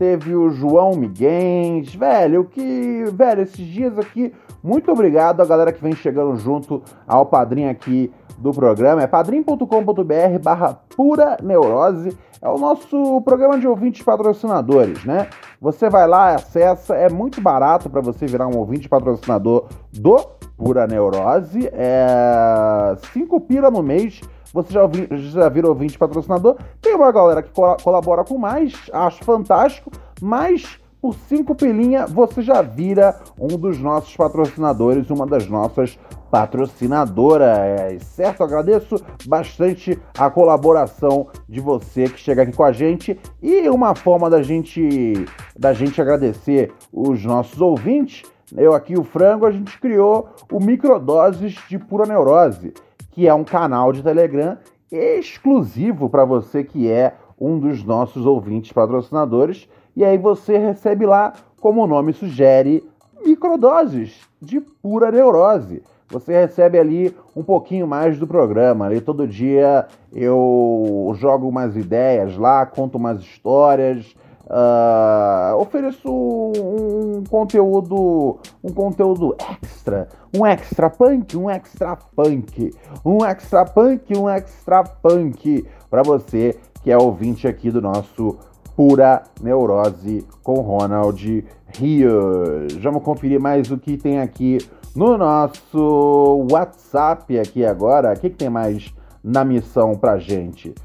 Teve 0.02 0.36
o 0.36 0.50
João 0.50 0.96
Miguel, 0.96 1.84
velho, 1.96 2.46
que, 2.46 3.04
velho, 3.14 3.44
esses 3.44 3.64
dias 3.64 4.00
aqui, 4.00 4.34
muito 4.64 4.92
obrigado 4.92 5.42
a 5.42 5.46
galera 5.46 5.72
que 5.72 5.80
vem 5.80 5.94
chegando 5.94 6.36
junto 6.38 6.82
ao 7.08 7.28
padrinho 7.28 7.70
aqui 7.70 8.12
do 8.40 8.52
programa. 8.52 9.04
É 9.04 9.06
padrim.com.br 9.06 10.40
barra 10.42 10.80
pura 10.98 11.38
neurose. 11.44 12.18
É 12.42 12.50
o 12.50 12.58
nosso 12.58 13.22
programa 13.22 13.60
de 13.60 13.68
ouvintes 13.68 14.02
patrocinadores, 14.02 15.06
né? 15.06 15.28
Você 15.62 15.88
vai 15.88 16.08
lá, 16.08 16.34
acessa, 16.34 16.96
é 16.96 17.08
muito 17.08 17.40
barato 17.40 17.88
para 17.88 18.02
você 18.02 18.26
virar 18.26 18.48
um 18.48 18.58
ouvinte 18.58 18.90
patrocinador 18.90 19.68
do 19.94 20.18
Pura 20.58 20.88
Neurose. 20.88 21.70
É 21.72 22.96
5 23.14 23.40
pila 23.42 23.70
no 23.70 23.84
mês. 23.84 24.20
Você 24.54 24.74
já, 24.74 24.84
ouvi, 24.84 25.08
já 25.12 25.48
vira 25.50 25.68
ouvinte 25.68 25.98
patrocinador. 25.98 26.58
Tem 26.82 26.94
uma 26.96 27.12
galera 27.12 27.42
que 27.42 27.52
col- 27.52 27.78
colabora 27.84 28.24
com 28.24 28.38
mais, 28.38 28.74
acho 28.92 29.24
fantástico, 29.24 29.92
mas 30.22 30.78
por 31.02 31.16
5 31.16 31.56
pilinha 31.56 32.06
você 32.06 32.42
já 32.44 32.62
vira 32.62 33.20
um 33.40 33.48
dos 33.58 33.80
nossos 33.80 34.16
patrocinadores, 34.16 35.10
uma 35.10 35.26
das 35.26 35.48
nossas 35.48 35.98
patrocinadoras, 36.30 38.04
certo? 38.04 38.44
Agradeço 38.44 38.96
bastante 39.26 40.00
a 40.18 40.30
colaboração 40.30 41.28
de 41.48 41.60
você 41.60 42.06
que 42.06 42.20
chega 42.20 42.44
aqui 42.44 42.52
com 42.56 42.64
a 42.64 42.72
gente 42.72 43.20
e 43.42 43.68
uma 43.70 43.96
forma 43.96 44.30
da 44.30 44.42
gente 44.42 45.26
da 45.58 45.74
gente 45.74 46.02
agradecer 46.02 46.72
os 46.92 47.24
nossos 47.24 47.60
ouvintes. 47.60 48.24
Eu 48.56 48.74
aqui 48.74 48.98
o 49.00 49.04
Frango, 49.04 49.46
a 49.46 49.52
gente 49.52 49.80
criou 49.80 50.30
o 50.52 50.60
Microdoses 50.60 51.56
de 51.70 51.80
Pura 51.80 52.06
Neurose, 52.06 52.74
que 53.12 53.28
é 53.28 53.34
um 53.34 53.44
canal 53.44 53.92
de 53.92 54.02
Telegram 54.02 54.58
exclusivo 54.92 56.10
para 56.10 56.26
você 56.26 56.64
que 56.64 56.90
é 56.90 57.14
um 57.40 57.58
dos 57.60 57.84
nossos 57.84 58.26
ouvintes 58.26 58.72
patrocinadores. 58.72 59.68
E 59.96 60.04
aí 60.04 60.18
você 60.18 60.58
recebe 60.58 61.06
lá, 61.06 61.34
como 61.60 61.84
o 61.84 61.88
nome 61.88 62.14
sugere, 62.14 62.84
microdoses 63.26 64.20
de 64.42 64.60
pura 64.60 65.12
neurose. 65.12 65.82
Você 66.10 66.34
recebe 66.34 66.78
ali 66.78 67.16
um 67.36 67.42
pouquinho 67.42 67.88
mais 67.88 68.20
do 68.20 68.28
programa. 68.28 68.86
Ali 68.86 69.00
todo 69.00 69.28
dia 69.28 69.88
eu 70.14 71.14
jogo 71.16 71.48
umas 71.48 71.76
ideias 71.76 72.38
lá, 72.38 72.66
conto 72.66 72.98
umas 72.98 73.22
histórias, 73.22 74.14
Uh, 74.52 75.56
ofereço 75.62 76.12
um, 76.12 77.24
conteúdo 77.30 78.38
um 78.62 78.74
conteúdo 78.74 79.34
extra, 79.64 80.10
um 80.36 80.46
extra 80.46 80.90
punk, 80.90 81.38
um 81.38 81.50
extra 81.50 81.96
punk, 81.96 82.76
um 83.06 83.26
extra 83.26 83.64
punk, 83.64 84.18
um 84.18 84.30
extra 84.30 84.84
punk 84.84 85.66
para 85.90 86.04
você 86.04 86.60
que 86.84 86.92
é 86.92 86.98
ouvinte 86.98 87.48
aqui 87.48 87.72
do 87.72 87.82
nosso 87.82 88.38
Pura 88.76 89.24
Neurose 89.42 90.28
com 90.44 90.56
Ronald 90.56 91.46
Rios. 91.78 92.74
Vamos 92.74 93.04
conferir 93.04 93.40
mais 93.40 93.72
o 93.72 93.78
que 93.78 93.96
tem 93.96 94.20
aqui 94.20 94.58
no 94.94 95.18
nosso 95.18 96.48
WhatsApp 96.52 97.40
aqui 97.40 97.66
agora. 97.66 98.14
O 98.14 98.20
que, 98.20 98.30
que 98.30 98.36
tem 98.36 98.50
mais 98.50 98.94
na 99.24 99.46
missão 99.46 99.96
pra 99.96 100.18
gente? 100.18 100.76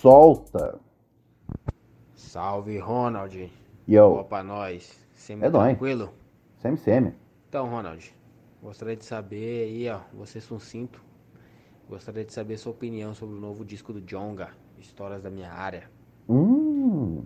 Solta! 0.00 0.83
Salve, 2.34 2.80
Ronald. 2.80 3.48
Yo. 3.86 4.10
Boa 4.10 4.24
pra 4.24 4.42
nós. 4.42 5.06
É 5.40 5.48
tranquilo? 5.48 6.10
Semi, 6.56 6.76
semi. 6.76 7.14
Então, 7.48 7.68
Ronald, 7.68 8.12
gostaria 8.60 8.96
de 8.96 9.04
saber 9.04 9.66
aí, 9.66 9.88
ó, 9.88 10.00
você 10.12 10.40
sucinto. 10.40 11.00
Gostaria 11.88 12.24
de 12.24 12.32
saber 12.32 12.58
sua 12.58 12.72
opinião 12.72 13.14
sobre 13.14 13.36
o 13.36 13.40
novo 13.40 13.64
disco 13.64 13.92
do 13.92 14.00
Jonga, 14.00 14.48
Histórias 14.80 15.22
da 15.22 15.30
Minha 15.30 15.52
Área. 15.52 15.88
Hum. 16.28 17.22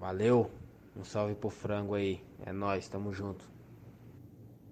Valeu. 0.00 0.50
Um 0.96 1.04
salve 1.04 1.34
pro 1.34 1.50
frango 1.50 1.94
aí. 1.94 2.18
É 2.46 2.50
nóis, 2.50 2.88
tamo 2.88 3.12
junto. 3.12 3.44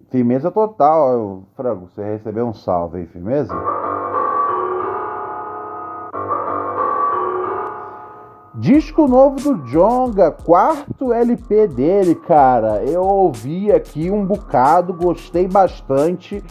Firmeza 0.09 0.49
total, 0.49 1.43
Frango. 1.55 1.87
Você 1.87 2.03
recebeu 2.03 2.47
um 2.47 2.53
salve 2.53 2.97
aí, 2.97 3.05
firmeza? 3.05 3.53
Disco 8.57 9.07
novo 9.07 9.35
do 9.39 9.67
Jonga, 9.67 10.31
quarto 10.31 11.13
LP 11.13 11.67
dele, 11.67 12.15
cara. 12.15 12.83
Eu 12.83 13.03
ouvi 13.03 13.71
aqui 13.71 14.09
um 14.09 14.25
bocado, 14.25 14.95
gostei 14.95 15.47
bastante. 15.47 16.43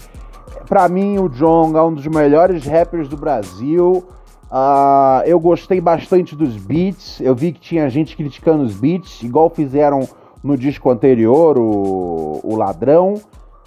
Pra 0.69 0.89
mim, 0.89 1.19
o 1.19 1.29
Jonga 1.29 1.81
é 1.81 1.83
um 1.83 1.93
dos 1.93 2.07
melhores 2.07 2.65
rappers 2.65 3.09
do 3.09 3.17
Brasil. 3.17 4.07
Uh, 4.45 5.27
eu 5.27 5.41
gostei 5.41 5.81
bastante 5.81 6.37
dos 6.37 6.57
beats. 6.57 7.21
Eu 7.21 7.35
vi 7.35 7.51
que 7.51 7.59
tinha 7.59 7.91
gente 7.91 8.17
criticando 8.17 8.63
os 8.63 8.77
beats, 8.77 9.21
igual 9.25 9.51
fizeram 9.51 10.09
no 10.45 10.57
disco 10.57 10.89
anterior, 10.89 11.59
o, 11.59 12.41
o 12.45 12.55
Ladrão. 12.55 13.15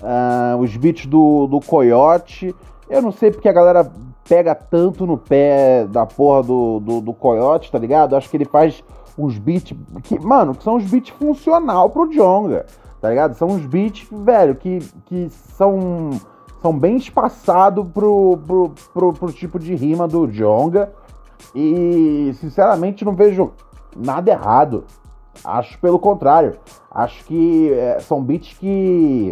Uh, 0.01 0.57
os 0.61 0.77
beats 0.77 1.05
do, 1.07 1.45
do 1.45 1.59
Coyote. 1.59 2.55
Eu 2.89 3.01
não 3.01 3.11
sei 3.11 3.31
porque 3.31 3.47
a 3.47 3.53
galera 3.53 3.89
pega 4.27 4.55
tanto 4.55 5.05
no 5.05 5.17
pé 5.17 5.85
da 5.87 6.05
porra 6.05 6.43
do, 6.43 6.79
do, 6.79 7.01
do 7.01 7.13
Coyote, 7.13 7.71
tá 7.71 7.77
ligado? 7.77 8.15
Acho 8.15 8.29
que 8.29 8.37
ele 8.37 8.45
faz 8.45 8.83
uns 9.17 9.37
beats 9.37 9.77
que, 10.03 10.17
mano, 10.19 10.55
que 10.55 10.63
são 10.63 10.75
uns 10.75 10.85
beats 10.85 11.09
funcional 11.09 11.89
pro 11.89 12.09
Jonga, 12.09 12.65
tá 13.01 13.09
ligado? 13.09 13.35
São 13.35 13.49
uns 13.49 13.65
beats, 13.65 14.07
velho, 14.11 14.55
que, 14.55 14.79
que 15.05 15.29
são, 15.29 16.11
são 16.61 16.77
bem 16.77 16.97
espaçados 16.97 17.85
pro, 17.93 18.39
pro, 18.45 18.73
pro, 18.93 19.13
pro 19.13 19.31
tipo 19.33 19.59
de 19.59 19.75
rima 19.75 20.07
do 20.07 20.27
Jonga. 20.27 20.91
E, 21.53 22.31
sinceramente, 22.39 23.05
não 23.05 23.15
vejo 23.15 23.51
nada 23.95 24.31
errado. 24.31 24.85
Acho 25.43 25.77
pelo 25.79 25.99
contrário. 25.99 26.57
Acho 26.91 27.23
que 27.25 27.71
é, 27.73 27.99
são 27.99 28.21
beats 28.21 28.57
que 28.57 29.31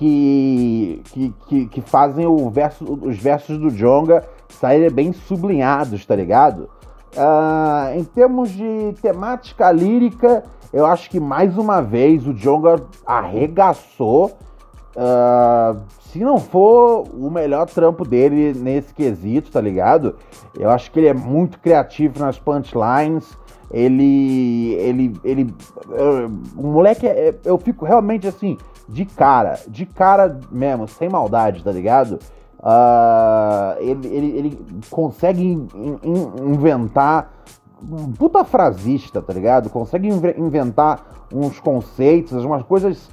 que, 0.00 1.02
que, 1.12 1.34
que, 1.46 1.66
que 1.66 1.80
fazem 1.82 2.26
verso, 2.48 2.98
os 3.02 3.18
versos 3.18 3.58
do 3.58 3.70
Jonga 3.70 4.26
saírem 4.48 4.90
bem 4.90 5.12
sublinhados, 5.12 6.06
tá 6.06 6.16
ligado? 6.16 6.70
Uh, 7.14 7.98
em 7.98 8.04
termos 8.04 8.48
de 8.48 8.94
temática 9.02 9.70
lírica, 9.70 10.42
eu 10.72 10.86
acho 10.86 11.10
que 11.10 11.20
mais 11.20 11.58
uma 11.58 11.82
vez 11.82 12.26
o 12.26 12.32
Jonga 12.32 12.80
arregaçou. 13.04 14.38
Uh, 14.96 15.78
se 16.12 16.18
não 16.18 16.38
for 16.38 17.04
o 17.12 17.30
melhor 17.30 17.66
trampo 17.66 18.04
dele 18.04 18.52
nesse 18.58 18.92
quesito, 18.92 19.50
tá 19.50 19.60
ligado? 19.60 20.16
Eu 20.58 20.68
acho 20.70 20.90
que 20.90 20.98
ele 20.98 21.08
é 21.08 21.14
muito 21.14 21.58
criativo 21.60 22.18
nas 22.18 22.38
punchlines. 22.38 23.36
Ele. 23.70 24.74
Ele. 24.74 25.16
Ele. 25.22 25.54
Uh, 25.86 26.60
o 26.60 26.66
moleque 26.66 27.06
é, 27.06 27.34
eu 27.44 27.56
fico 27.58 27.84
realmente 27.84 28.26
assim 28.26 28.58
de 28.88 29.04
cara, 29.04 29.60
de 29.68 29.86
cara 29.86 30.40
mesmo, 30.50 30.88
sem 30.88 31.08
maldade, 31.08 31.62
tá 31.62 31.70
ligado? 31.70 32.18
Uh, 32.58 33.78
ele, 33.78 34.08
ele, 34.08 34.38
ele 34.38 34.58
consegue 34.90 35.42
in, 35.42 35.68
in, 36.02 36.52
inventar 36.52 37.32
um 37.82 38.10
puta 38.12 38.44
frasista, 38.44 39.22
tá 39.22 39.32
ligado? 39.32 39.70
Consegue 39.70 40.08
inventar 40.08 41.28
uns 41.32 41.60
conceitos, 41.60 42.44
umas 42.44 42.64
coisas 42.64 43.08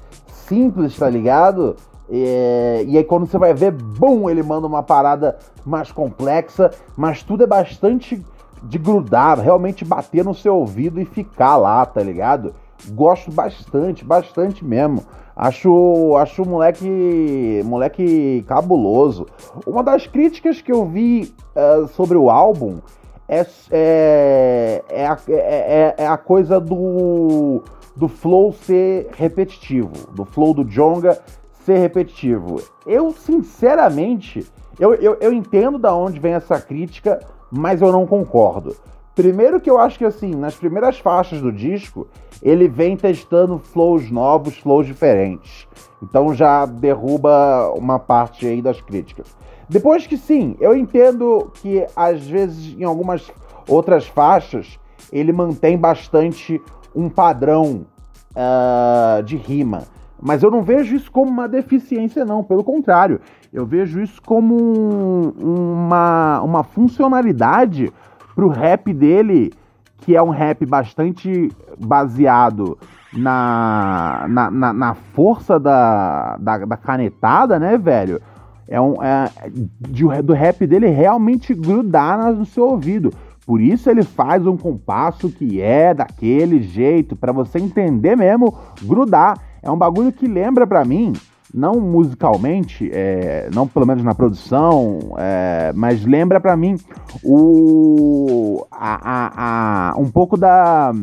simples, 0.47 0.97
tá 0.97 1.10
ligado? 1.10 1.75
E, 2.10 2.86
e 2.88 2.98
aí 2.98 3.04
quando 3.04 3.26
você 3.26 3.38
vai 3.38 3.54
ver, 3.54 3.72
bum, 3.72 4.30
ele 4.30 4.43
manda 4.43 4.67
uma 4.67 4.84
parada 4.84 5.38
mais 5.65 5.91
complexa, 5.91 6.72
mas 6.96 7.24
tudo 7.24 7.43
é 7.43 7.48
bastante 7.48 8.24
de 8.63 8.78
grudar, 8.78 9.39
realmente 9.39 9.86
bater 9.86 10.24
no 10.24 10.34
seu 10.34 10.56
ouvido 10.56 11.00
e 11.00 11.06
ficar 11.06 11.58
lá, 11.58 11.86
tá 11.86 12.02
ligado? 12.02 12.54
Gosto 12.89 13.32
bastante, 13.32 14.04
bastante 14.04 14.63
mesmo. 14.63 15.04
Acho, 15.36 16.15
acho 16.17 16.41
o 16.41 16.48
moleque, 16.48 17.62
moleque 17.63 18.43
cabuloso. 18.48 19.28
Uma 19.67 19.84
das 19.84 20.08
críticas 20.08 20.62
que 20.62 20.72
eu 20.72 20.86
vi 20.86 21.32
uh, 21.56 21.88
sobre 21.89 22.17
o 22.17 22.30
álbum 22.30 22.80
é, 23.28 23.46
é, 23.70 24.84
é, 24.89 25.06
a, 25.08 25.17
é, 25.30 25.96
é 25.98 26.08
a 26.08 26.17
coisa 26.17 26.60
do, 26.60 27.62
do 27.96 28.08
flow 28.08 28.54
ser 28.54 29.10
repetitivo, 29.15 29.91
do 30.12 30.26
flow 30.26 30.54
do 30.54 30.63
Jonga 30.63 31.20
ser 31.67 31.80
repetitivo. 31.80 32.62
Eu, 32.86 33.12
sinceramente, 33.12 34.47
eu, 34.80 34.93
eu, 34.93 35.17
eu 35.19 35.34
entendo 35.34 35.77
da 35.77 35.93
onde 35.93 36.17
vem 36.17 36.34
essa 36.34 36.62
crítica, 36.62 37.19
mas 37.51 37.82
eu 37.82 37.91
não 37.91 38.08
concordo. 38.08 38.73
Primeiro 39.13 39.60
que 39.60 39.69
eu 39.69 39.77
acho 39.77 39.97
que 39.97 40.06
assim, 40.06 40.34
nas 40.34 40.56
primeiras 40.56 40.97
faixas 40.97 41.41
do 41.41 41.51
disco, 41.51 42.08
ele 42.41 42.69
vem 42.69 42.95
testando 42.95 43.60
flows 43.60 44.10
novos, 44.10 44.58
flows 44.60 44.88
diferentes. 44.88 45.67
Então 46.01 46.34
já 46.34 46.65
derruba 46.65 47.73
uma 47.75 47.99
parte 47.99 48.47
aí 48.47 48.62
das 48.62 48.80
críticas. 48.80 49.27
Depois 49.67 50.08
que 50.08 50.15
sim, 50.15 50.56
eu 50.62 50.73
entendo 50.73 51.51
que 51.56 51.86
às 51.93 52.25
vezes 52.25 52.80
em 52.80 52.86
algumas 52.86 53.30
outras 53.67 54.08
faixas 54.08 54.80
ele 55.12 55.34
mantém 55.34 55.77
bastante 55.77 56.62
um 56.95 57.10
padrão 57.10 57.86
uh, 58.32 59.21
de 59.23 59.36
rima. 59.36 59.96
Mas 60.21 60.41
eu 60.41 60.49
não 60.49 60.62
vejo 60.62 60.95
isso 60.95 61.12
como 61.12 61.30
uma 61.30 61.47
deficiência, 61.47 62.25
não. 62.25 62.43
Pelo 62.43 62.63
contrário, 62.63 63.19
eu 63.53 63.65
vejo 63.65 64.01
isso 64.01 64.21
como 64.21 64.56
um, 64.56 65.73
uma, 65.73 66.41
uma 66.41 66.63
funcionalidade 66.63 67.91
pro 68.36 68.49
rap 68.49 68.93
dele, 68.93 69.53
que 69.99 70.15
é 70.15 70.21
um 70.21 70.30
rap 70.30 70.65
bastante 70.65 71.51
baseado 71.80 72.77
na, 73.13 74.25
na, 74.27 74.51
na, 74.51 74.73
na 74.73 74.93
força 74.93 75.60
da, 75.60 76.38
da, 76.38 76.58
da, 76.65 76.77
canetada, 76.77 77.60
né, 77.60 77.77
velho? 77.77 78.21
É 78.67 78.82
um, 78.82 79.01
é, 79.01 79.32
de, 79.80 80.03
do 80.23 80.34
rap 80.34 80.67
dele 80.67 80.88
realmente 80.88 81.53
grudar 81.53 82.34
no 82.34 82.45
seu 82.45 82.65
ouvido. 82.65 83.12
Por 83.45 83.62
isso 83.62 83.89
ele 83.89 84.03
faz 84.03 84.45
um 84.45 84.58
compasso 84.58 85.30
que 85.30 85.62
é 85.62 85.93
daquele 85.93 86.62
jeito, 86.62 87.15
para 87.15 87.32
você 87.32 87.58
entender 87.60 88.17
mesmo, 88.17 88.53
grudar. 88.84 89.46
É 89.67 89.71
um 89.71 89.77
bagulho 89.77 90.13
que 90.13 90.25
lembra 90.25 90.65
para 90.65 90.86
mim 90.86 91.12
não 91.53 91.80
musicalmente, 91.82 92.89
é, 92.93 93.49
não 93.53 93.67
pelo 93.67 93.86
menos 93.86 94.01
na 94.01 94.15
produção, 94.15 95.13
é, 95.17 95.73
mas 95.75 96.06
lembra 96.06 96.39
para 96.39 96.56
mim 96.56 96.77
o, 97.21 98.65
a, 98.71 98.99
a, 99.12 99.91
a, 99.91 99.97
um 99.97 100.10
pouco 100.10 100.38
da, 100.38 100.93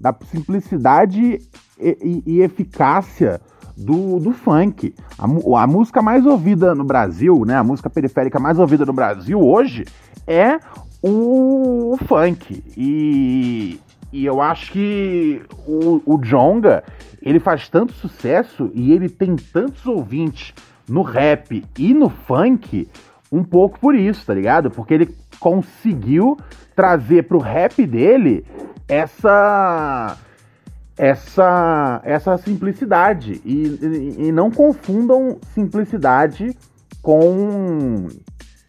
da 0.00 0.14
simplicidade 0.32 1.40
e, 1.78 1.98
e, 2.02 2.22
e 2.26 2.40
eficácia 2.40 3.40
do, 3.76 4.18
do 4.18 4.32
funk. 4.32 4.94
A, 5.16 5.24
a, 5.62 5.66
música 5.66 6.02
mais 6.02 6.26
ouvida 6.26 6.74
no 6.74 6.84
Brasil, 6.84 7.44
né, 7.46 7.56
a 7.56 7.64
música 7.64 7.88
periférica 7.88 8.40
mais 8.40 8.58
ouvida 8.58 8.84
no 8.84 8.92
Brasil 8.92 9.40
hoje 9.40 9.84
é 10.26 10.58
o, 11.00 11.92
o 11.92 11.96
funk. 12.04 12.64
E, 12.76 13.78
e 14.12 14.24
eu 14.24 14.40
acho 14.40 14.72
que 14.72 15.42
o, 15.66 16.00
o 16.04 16.18
Jonga 16.18 16.82
ele 17.20 17.38
faz 17.38 17.68
tanto 17.68 17.92
sucesso 17.92 18.70
e 18.74 18.92
ele 18.92 19.08
tem 19.08 19.36
tantos 19.36 19.86
ouvintes 19.86 20.54
no 20.88 21.02
rap 21.02 21.64
e 21.78 21.92
no 21.92 22.08
funk 22.08 22.88
um 23.30 23.44
pouco 23.44 23.78
por 23.78 23.94
isso, 23.94 24.24
tá 24.24 24.32
ligado? 24.32 24.70
Porque 24.70 24.94
ele 24.94 25.14
conseguiu 25.38 26.38
trazer 26.74 27.24
pro 27.24 27.38
rap 27.38 27.86
dele 27.86 28.44
essa 28.88 30.16
essa 30.96 32.00
essa 32.02 32.36
simplicidade 32.38 33.40
e, 33.44 33.66
e, 33.66 34.28
e 34.28 34.32
não 34.32 34.50
confundam 34.50 35.38
simplicidade 35.54 36.56
com 37.02 38.08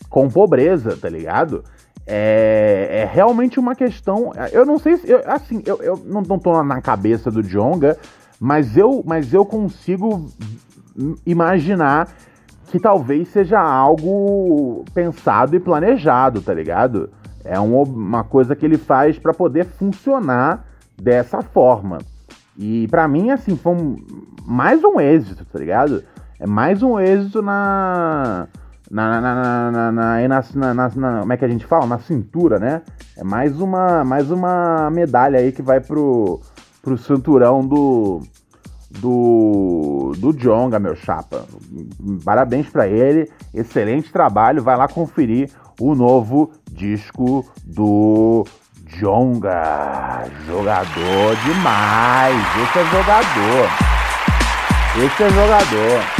com 0.10 0.28
pobreza, 0.28 0.98
tá 0.98 1.08
ligado? 1.08 1.64
É, 2.12 3.04
é 3.04 3.06
realmente 3.06 3.60
uma 3.60 3.76
questão. 3.76 4.34
Eu 4.52 4.66
não 4.66 4.80
sei 4.80 4.98
se. 4.98 5.08
Eu, 5.08 5.22
assim, 5.28 5.62
eu, 5.64 5.80
eu 5.84 6.02
não, 6.04 6.22
não 6.22 6.40
tô 6.40 6.64
na 6.64 6.82
cabeça 6.82 7.30
do 7.30 7.44
Jonga, 7.44 7.98
mas 8.40 8.76
eu, 8.76 9.04
mas 9.06 9.32
eu 9.32 9.46
consigo 9.46 10.28
imaginar 11.24 12.10
que 12.72 12.80
talvez 12.80 13.28
seja 13.30 13.60
algo 13.60 14.84
pensado 14.92 15.56
e 15.56 15.60
planejado, 15.60 16.42
tá 16.42 16.52
ligado? 16.52 17.12
É 17.44 17.60
um, 17.60 17.82
uma 17.84 18.24
coisa 18.24 18.56
que 18.56 18.66
ele 18.66 18.78
faz 18.78 19.20
para 19.20 19.34
poder 19.34 19.66
funcionar 19.66 20.66
dessa 21.00 21.44
forma. 21.44 22.00
E 22.58 22.88
para 22.90 23.08
mim, 23.08 23.30
assim, 23.30 23.56
foi 23.56 23.74
um, 23.74 23.98
mais 24.46 24.84
um 24.84 25.00
êxito, 25.00 25.46
tá 25.46 25.60
ligado? 25.60 26.04
É 26.40 26.48
mais 26.48 26.82
um 26.82 27.00
êxito 27.00 27.42
na. 27.42 28.48
Na, 28.90 29.22
na, 29.22 29.92
na, 29.92 29.92
na, 29.92 31.20
Como 31.20 31.34
é 31.34 31.38
que 31.38 31.46
a 31.46 31.48
gente 31.48 31.66
fala? 31.66 31.86
Na 31.86 32.00
cintura, 32.00 32.58
né? 32.58 32.82
É 33.16 33.24
mais 33.24 33.60
uma, 33.62 34.04
mais 34.04 34.32
uma 34.32 34.90
medalha 34.90 35.40
aí 35.40 35.52
que 35.52 35.62
vai 35.62 35.80
pro, 35.80 36.42
pro 36.82 36.98
cinturão 36.98 37.66
do. 37.66 38.22
Do, 38.92 40.14
do 40.18 40.34
Jonga, 40.34 40.80
meu 40.80 40.96
chapa. 40.96 41.46
Parabéns 42.26 42.68
para 42.70 42.88
ele, 42.88 43.30
excelente 43.54 44.12
trabalho. 44.12 44.64
Vai 44.64 44.76
lá 44.76 44.88
conferir 44.88 45.52
o 45.80 45.94
novo 45.94 46.52
disco 46.72 47.46
do 47.64 48.48
Jonga. 48.88 50.26
Jogador 50.48 51.36
demais. 51.46 52.36
Esse 52.64 52.80
é 52.80 52.86
jogador. 52.86 53.70
Esse 55.06 55.24
é 55.24 55.30
jogador. 55.30 56.19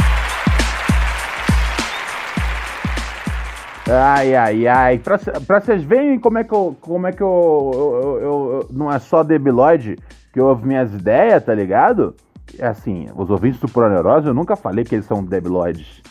Ai, 3.90 4.34
ai, 4.36 4.66
ai. 4.68 4.98
Pra, 4.98 5.18
pra 5.18 5.60
vocês 5.60 5.82
verem 5.82 6.18
como 6.18 6.38
é 6.38 6.44
que 6.44 6.52
eu. 6.52 6.76
Como 6.80 7.06
é 7.06 7.12
que 7.12 7.22
eu, 7.22 7.70
eu, 7.74 7.82
eu, 7.82 8.20
eu 8.20 8.66
Não 8.70 8.92
é 8.92 8.98
só 8.98 9.22
debilóide 9.22 9.98
que 10.32 10.40
ouve 10.40 10.66
minhas 10.66 10.94
ideias, 10.94 11.44
tá 11.44 11.54
ligado? 11.54 12.14
É 12.58 12.66
assim, 12.66 13.08
os 13.16 13.30
ouvintes 13.30 13.60
do 13.60 13.68
Pura 13.68 13.88
Neurose, 13.88 14.26
eu 14.26 14.34
nunca 14.34 14.56
falei 14.56 14.84
que 14.84 14.94
eles 14.94 15.06
são 15.06 15.24
debilóides. 15.24 16.02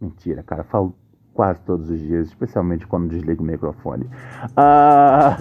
Mentira, 0.00 0.42
cara. 0.42 0.64
Falo 0.64 0.94
quase 1.34 1.60
todos 1.62 1.88
os 1.88 1.98
dias, 1.98 2.28
especialmente 2.28 2.86
quando 2.86 3.08
desligo 3.08 3.42
o 3.42 3.46
microfone. 3.46 4.04
Uh... 4.52 5.36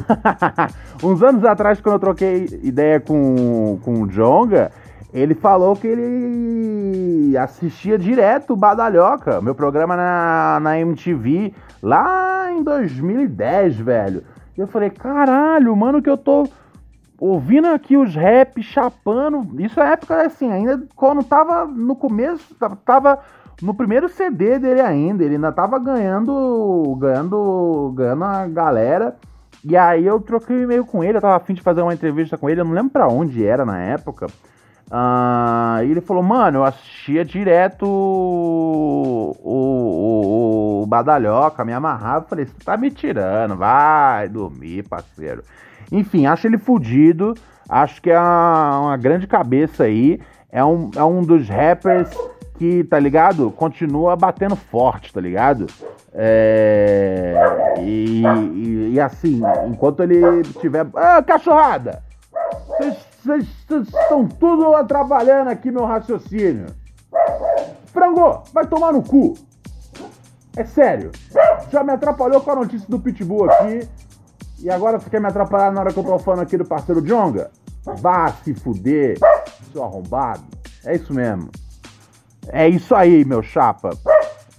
Uns 1.05 1.21
anos 1.21 1.43
atrás, 1.43 1.81
quando 1.81 1.95
eu 1.95 1.99
troquei 1.99 2.45
ideia 2.63 2.99
com, 2.99 3.79
com 3.84 4.01
o 4.01 4.07
Jonga, 4.07 4.71
ele 5.13 5.36
falou 5.36 5.76
que 5.76 5.88
ele 5.88 7.38
assistia 7.38 7.97
direto 7.97 8.54
o 8.54 8.56
Badalhoca, 8.56 9.41
meu 9.41 9.54
programa 9.54 9.95
na, 9.95 10.60
na 10.62 10.80
MTV, 10.80 11.54
lá 11.82 12.52
em 12.52 12.63
2010, 12.63 13.78
velho. 13.78 14.24
E 14.58 14.62
eu 14.62 14.67
falei, 14.67 14.89
caralho, 14.89 15.76
mano, 15.76 16.02
que 16.02 16.10
eu 16.10 16.17
tô 16.17 16.47
ouvindo 17.19 17.67
aqui 17.67 17.97
os 17.97 18.15
rap, 18.15 18.63
chapando. 18.63 19.62
Isso 19.62 19.80
é 19.80 19.93
época, 19.93 20.21
assim, 20.26 20.52
ainda 20.52 20.82
quando 20.95 21.24
tava 21.24 21.65
no 21.65 21.95
começo, 21.95 22.56
tava 22.86 23.19
no 23.62 23.74
primeiro 23.74 24.10
CD 24.10 24.58
dele 24.58 24.82
ainda, 24.82 25.24
ele 25.24 25.36
ainda 25.36 25.52
tava 25.52 25.78
ganhando, 25.78 26.97
ganhando, 27.00 27.93
ganhando 27.95 28.24
a 28.24 28.47
galera. 28.47 29.15
E 29.63 29.78
aí 29.78 30.06
eu 30.06 30.19
troquei 30.19 30.63
e-mail 30.63 30.86
com 30.86 31.04
ele, 31.04 31.17
eu 31.17 31.21
tava 31.21 31.36
afim 31.36 31.54
de 31.54 31.62
fazer 31.62 31.82
uma 31.82 31.93
entrevista 31.93 32.38
com 32.38 32.50
ele, 32.50 32.62
eu 32.62 32.65
não 32.65 32.71
lembro 32.71 32.91
pra 32.91 33.08
onde 33.08 33.45
era 33.45 33.63
na 33.65 33.78
época. 33.80 34.28
Uh, 34.91 35.86
e 35.86 35.91
ele 35.91 36.01
falou, 36.01 36.21
mano, 36.21 36.58
eu 36.60 36.65
assistia 36.65 37.23
direto 37.23 37.86
o, 37.86 39.38
o, 39.41 40.82
o, 40.82 40.86
Badalhoca, 40.86 41.63
me 41.63 41.71
amarrava. 41.71 42.25
Falei, 42.27 42.43
você 42.43 42.54
tá 42.65 42.75
me 42.75 42.91
tirando, 42.91 43.56
vai 43.56 44.27
dormir, 44.27 44.84
parceiro. 44.84 45.43
Enfim, 45.89 46.25
acho 46.25 46.45
ele 46.45 46.58
fudido, 46.58 47.34
acho 47.69 48.01
que 48.01 48.12
é 48.12 48.19
uma, 48.19 48.80
uma 48.82 48.97
grande 48.97 49.27
cabeça 49.27 49.86
aí. 49.86 50.19
É 50.51 50.63
um, 50.65 50.91
é 50.93 51.04
um 51.06 51.21
dos 51.21 51.47
rappers 51.47 52.10
que, 52.58 52.84
tá 52.84 52.99
ligado? 52.99 53.49
Continua 53.51 54.17
batendo 54.17 54.58
forte, 54.58 55.13
tá 55.13 55.21
ligado? 55.21 55.67
É... 56.13 57.75
E, 57.80 58.23
e, 58.25 58.91
e, 58.95 58.99
assim, 58.99 59.41
enquanto 59.67 60.04
ele 60.04 60.43
tiver. 60.60 60.86
Ah, 60.95 61.23
cachorrada! 61.23 62.04
Vocês 62.67 63.11
estão 63.25 64.27
tudo 64.27 64.75
atrapalhando 64.75 65.49
aqui 65.49 65.71
meu 65.71 65.86
raciocínio. 65.86 66.67
Frango, 67.88 68.43
vai 68.53 68.65
tomar 68.65 68.93
no 68.93 69.03
cu. 69.03 69.36
É 70.55 70.63
sério. 70.63 71.12
Já 71.71 71.84
me 71.84 71.91
atrapalhou 71.91 72.41
com 72.41 72.51
a 72.51 72.55
notícia 72.55 72.88
do 72.89 72.99
Pitbull 72.99 73.49
aqui. 73.49 73.88
E 74.60 74.69
agora 74.69 74.99
você 74.99 75.10
quer 75.10 75.19
me 75.19 75.27
atrapalhar 75.27 75.71
na 75.71 75.81
hora 75.81 75.93
que 75.93 75.99
eu 75.99 76.03
tô 76.03 76.19
falando 76.19 76.41
aqui 76.41 76.57
do 76.57 76.65
parceiro 76.65 77.01
Jonga? 77.01 77.49
Vá 77.84 78.31
se 78.43 78.53
fuder, 78.53 79.17
seu 79.71 79.84
arrombado. 79.84 80.43
É 80.86 80.95
isso 80.95 81.13
mesmo. 81.13 81.49
É 82.49 82.67
isso 82.67 82.93
aí, 82.93 83.25
meu 83.25 83.41
chapa. 83.41 83.91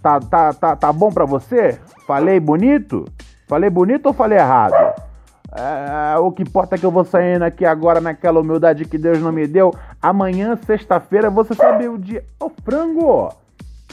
Tá, 0.02 0.18
tá, 0.18 0.52
tá, 0.52 0.74
tá 0.74 0.92
bom 0.92 1.12
pra 1.12 1.24
você? 1.24 1.78
Falei 2.06 2.40
bonito? 2.40 3.04
Falei 3.46 3.70
bonito 3.70 4.06
ou 4.06 4.12
falei 4.12 4.38
errado? 4.38 5.01
É, 5.54 6.18
o 6.18 6.32
que 6.32 6.42
importa 6.42 6.76
é 6.76 6.78
que 6.78 6.86
eu 6.86 6.90
vou 6.90 7.04
saindo 7.04 7.42
aqui 7.42 7.66
agora 7.66 8.00
naquela 8.00 8.40
humildade 8.40 8.86
que 8.86 8.96
Deus 8.96 9.20
não 9.20 9.30
me 9.30 9.46
deu. 9.46 9.74
Amanhã, 10.00 10.56
sexta-feira, 10.56 11.28
você 11.28 11.54
sabe 11.54 11.86
o 11.88 11.98
dia. 11.98 12.24
Ô, 12.40 12.50
frango! 12.64 13.34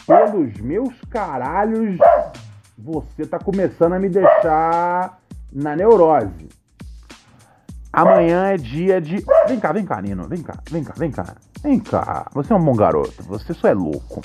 Pelos 0.08 0.60
meus 0.62 0.93
caralhos, 1.10 1.98
você 2.78 3.26
tá 3.26 3.38
começando 3.38 3.93
a 3.93 4.00
me 4.00 4.08
deixar 4.08 5.19
na 5.52 5.76
neurose. 5.76 6.48
Amanhã 7.91 8.45
é 8.48 8.58
dia 8.58 9.02
de. 9.02 9.24
Vem 9.48 9.60
cá, 9.60 9.74
vem 9.74 9.86
cá, 9.86 10.02
Nino. 10.02 10.28
Vem 10.28 10.41
cá, 10.41 10.60
vem 10.72 10.84
cá, 10.84 10.93
vem 10.95 11.12
cá. 11.12 11.36
Vem 11.62 11.80
cá. 11.80 12.28
Você 12.34 12.54
é 12.54 12.56
um 12.56 12.63
bom 12.63 12.76
garoto. 12.76 13.22
Você 13.24 13.54
só 13.54 13.67
é 13.67 13.74
louco. 13.74 14.22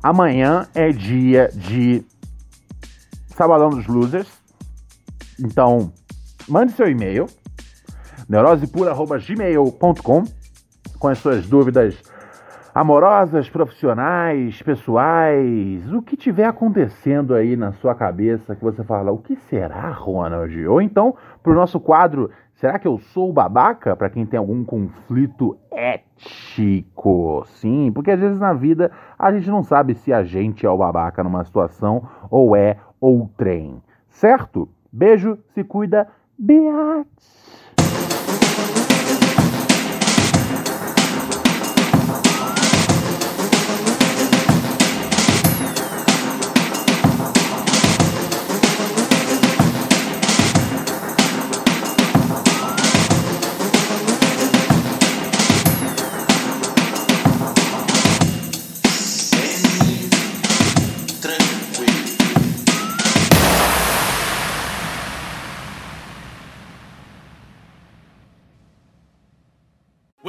Amanhã 0.00 0.68
é 0.74 0.92
dia 0.92 1.50
de. 1.52 2.04
Sabadão 3.34 3.70
dos 3.70 3.86
Losers. 3.86 4.30
Então, 5.40 5.92
mande 6.48 6.72
seu 6.72 6.88
e-mail. 6.88 7.26
neurosepura.gmail.com 8.28 10.24
com 10.98 11.08
as 11.08 11.18
suas 11.18 11.48
dúvidas 11.48 12.00
amorosas, 12.74 13.50
profissionais, 13.50 14.62
pessoais, 14.62 15.92
o 15.92 16.00
que 16.00 16.16
tiver 16.16 16.46
acontecendo 16.46 17.34
aí 17.34 17.54
na 17.56 17.72
sua 17.72 17.94
cabeça 17.94 18.56
que 18.56 18.62
você 18.62 18.82
fala, 18.82 19.12
o 19.12 19.18
que 19.18 19.36
será, 19.36 19.90
Ronald? 19.90 20.66
Ou 20.66 20.80
então, 20.80 21.14
para 21.42 21.52
o 21.52 21.54
nosso 21.54 21.78
quadro 21.78 22.30
Será 22.62 22.78
que 22.78 22.86
eu 22.86 22.96
sou 22.96 23.32
babaca 23.32 23.96
para 23.96 24.08
quem 24.08 24.24
tem 24.24 24.38
algum 24.38 24.64
conflito 24.64 25.58
ético? 25.72 27.42
Sim, 27.44 27.90
porque 27.92 28.12
às 28.12 28.20
vezes 28.20 28.38
na 28.38 28.52
vida 28.52 28.92
a 29.18 29.32
gente 29.32 29.50
não 29.50 29.64
sabe 29.64 29.94
se 29.94 30.12
a 30.12 30.22
gente 30.22 30.64
é 30.64 30.70
o 30.70 30.78
babaca 30.78 31.24
numa 31.24 31.42
situação 31.42 32.08
ou 32.30 32.54
é 32.54 32.76
outrem. 33.00 33.82
Certo? 34.08 34.68
Beijo, 34.92 35.38
se 35.54 35.64
cuida, 35.64 36.06
Biatch. 36.38 37.41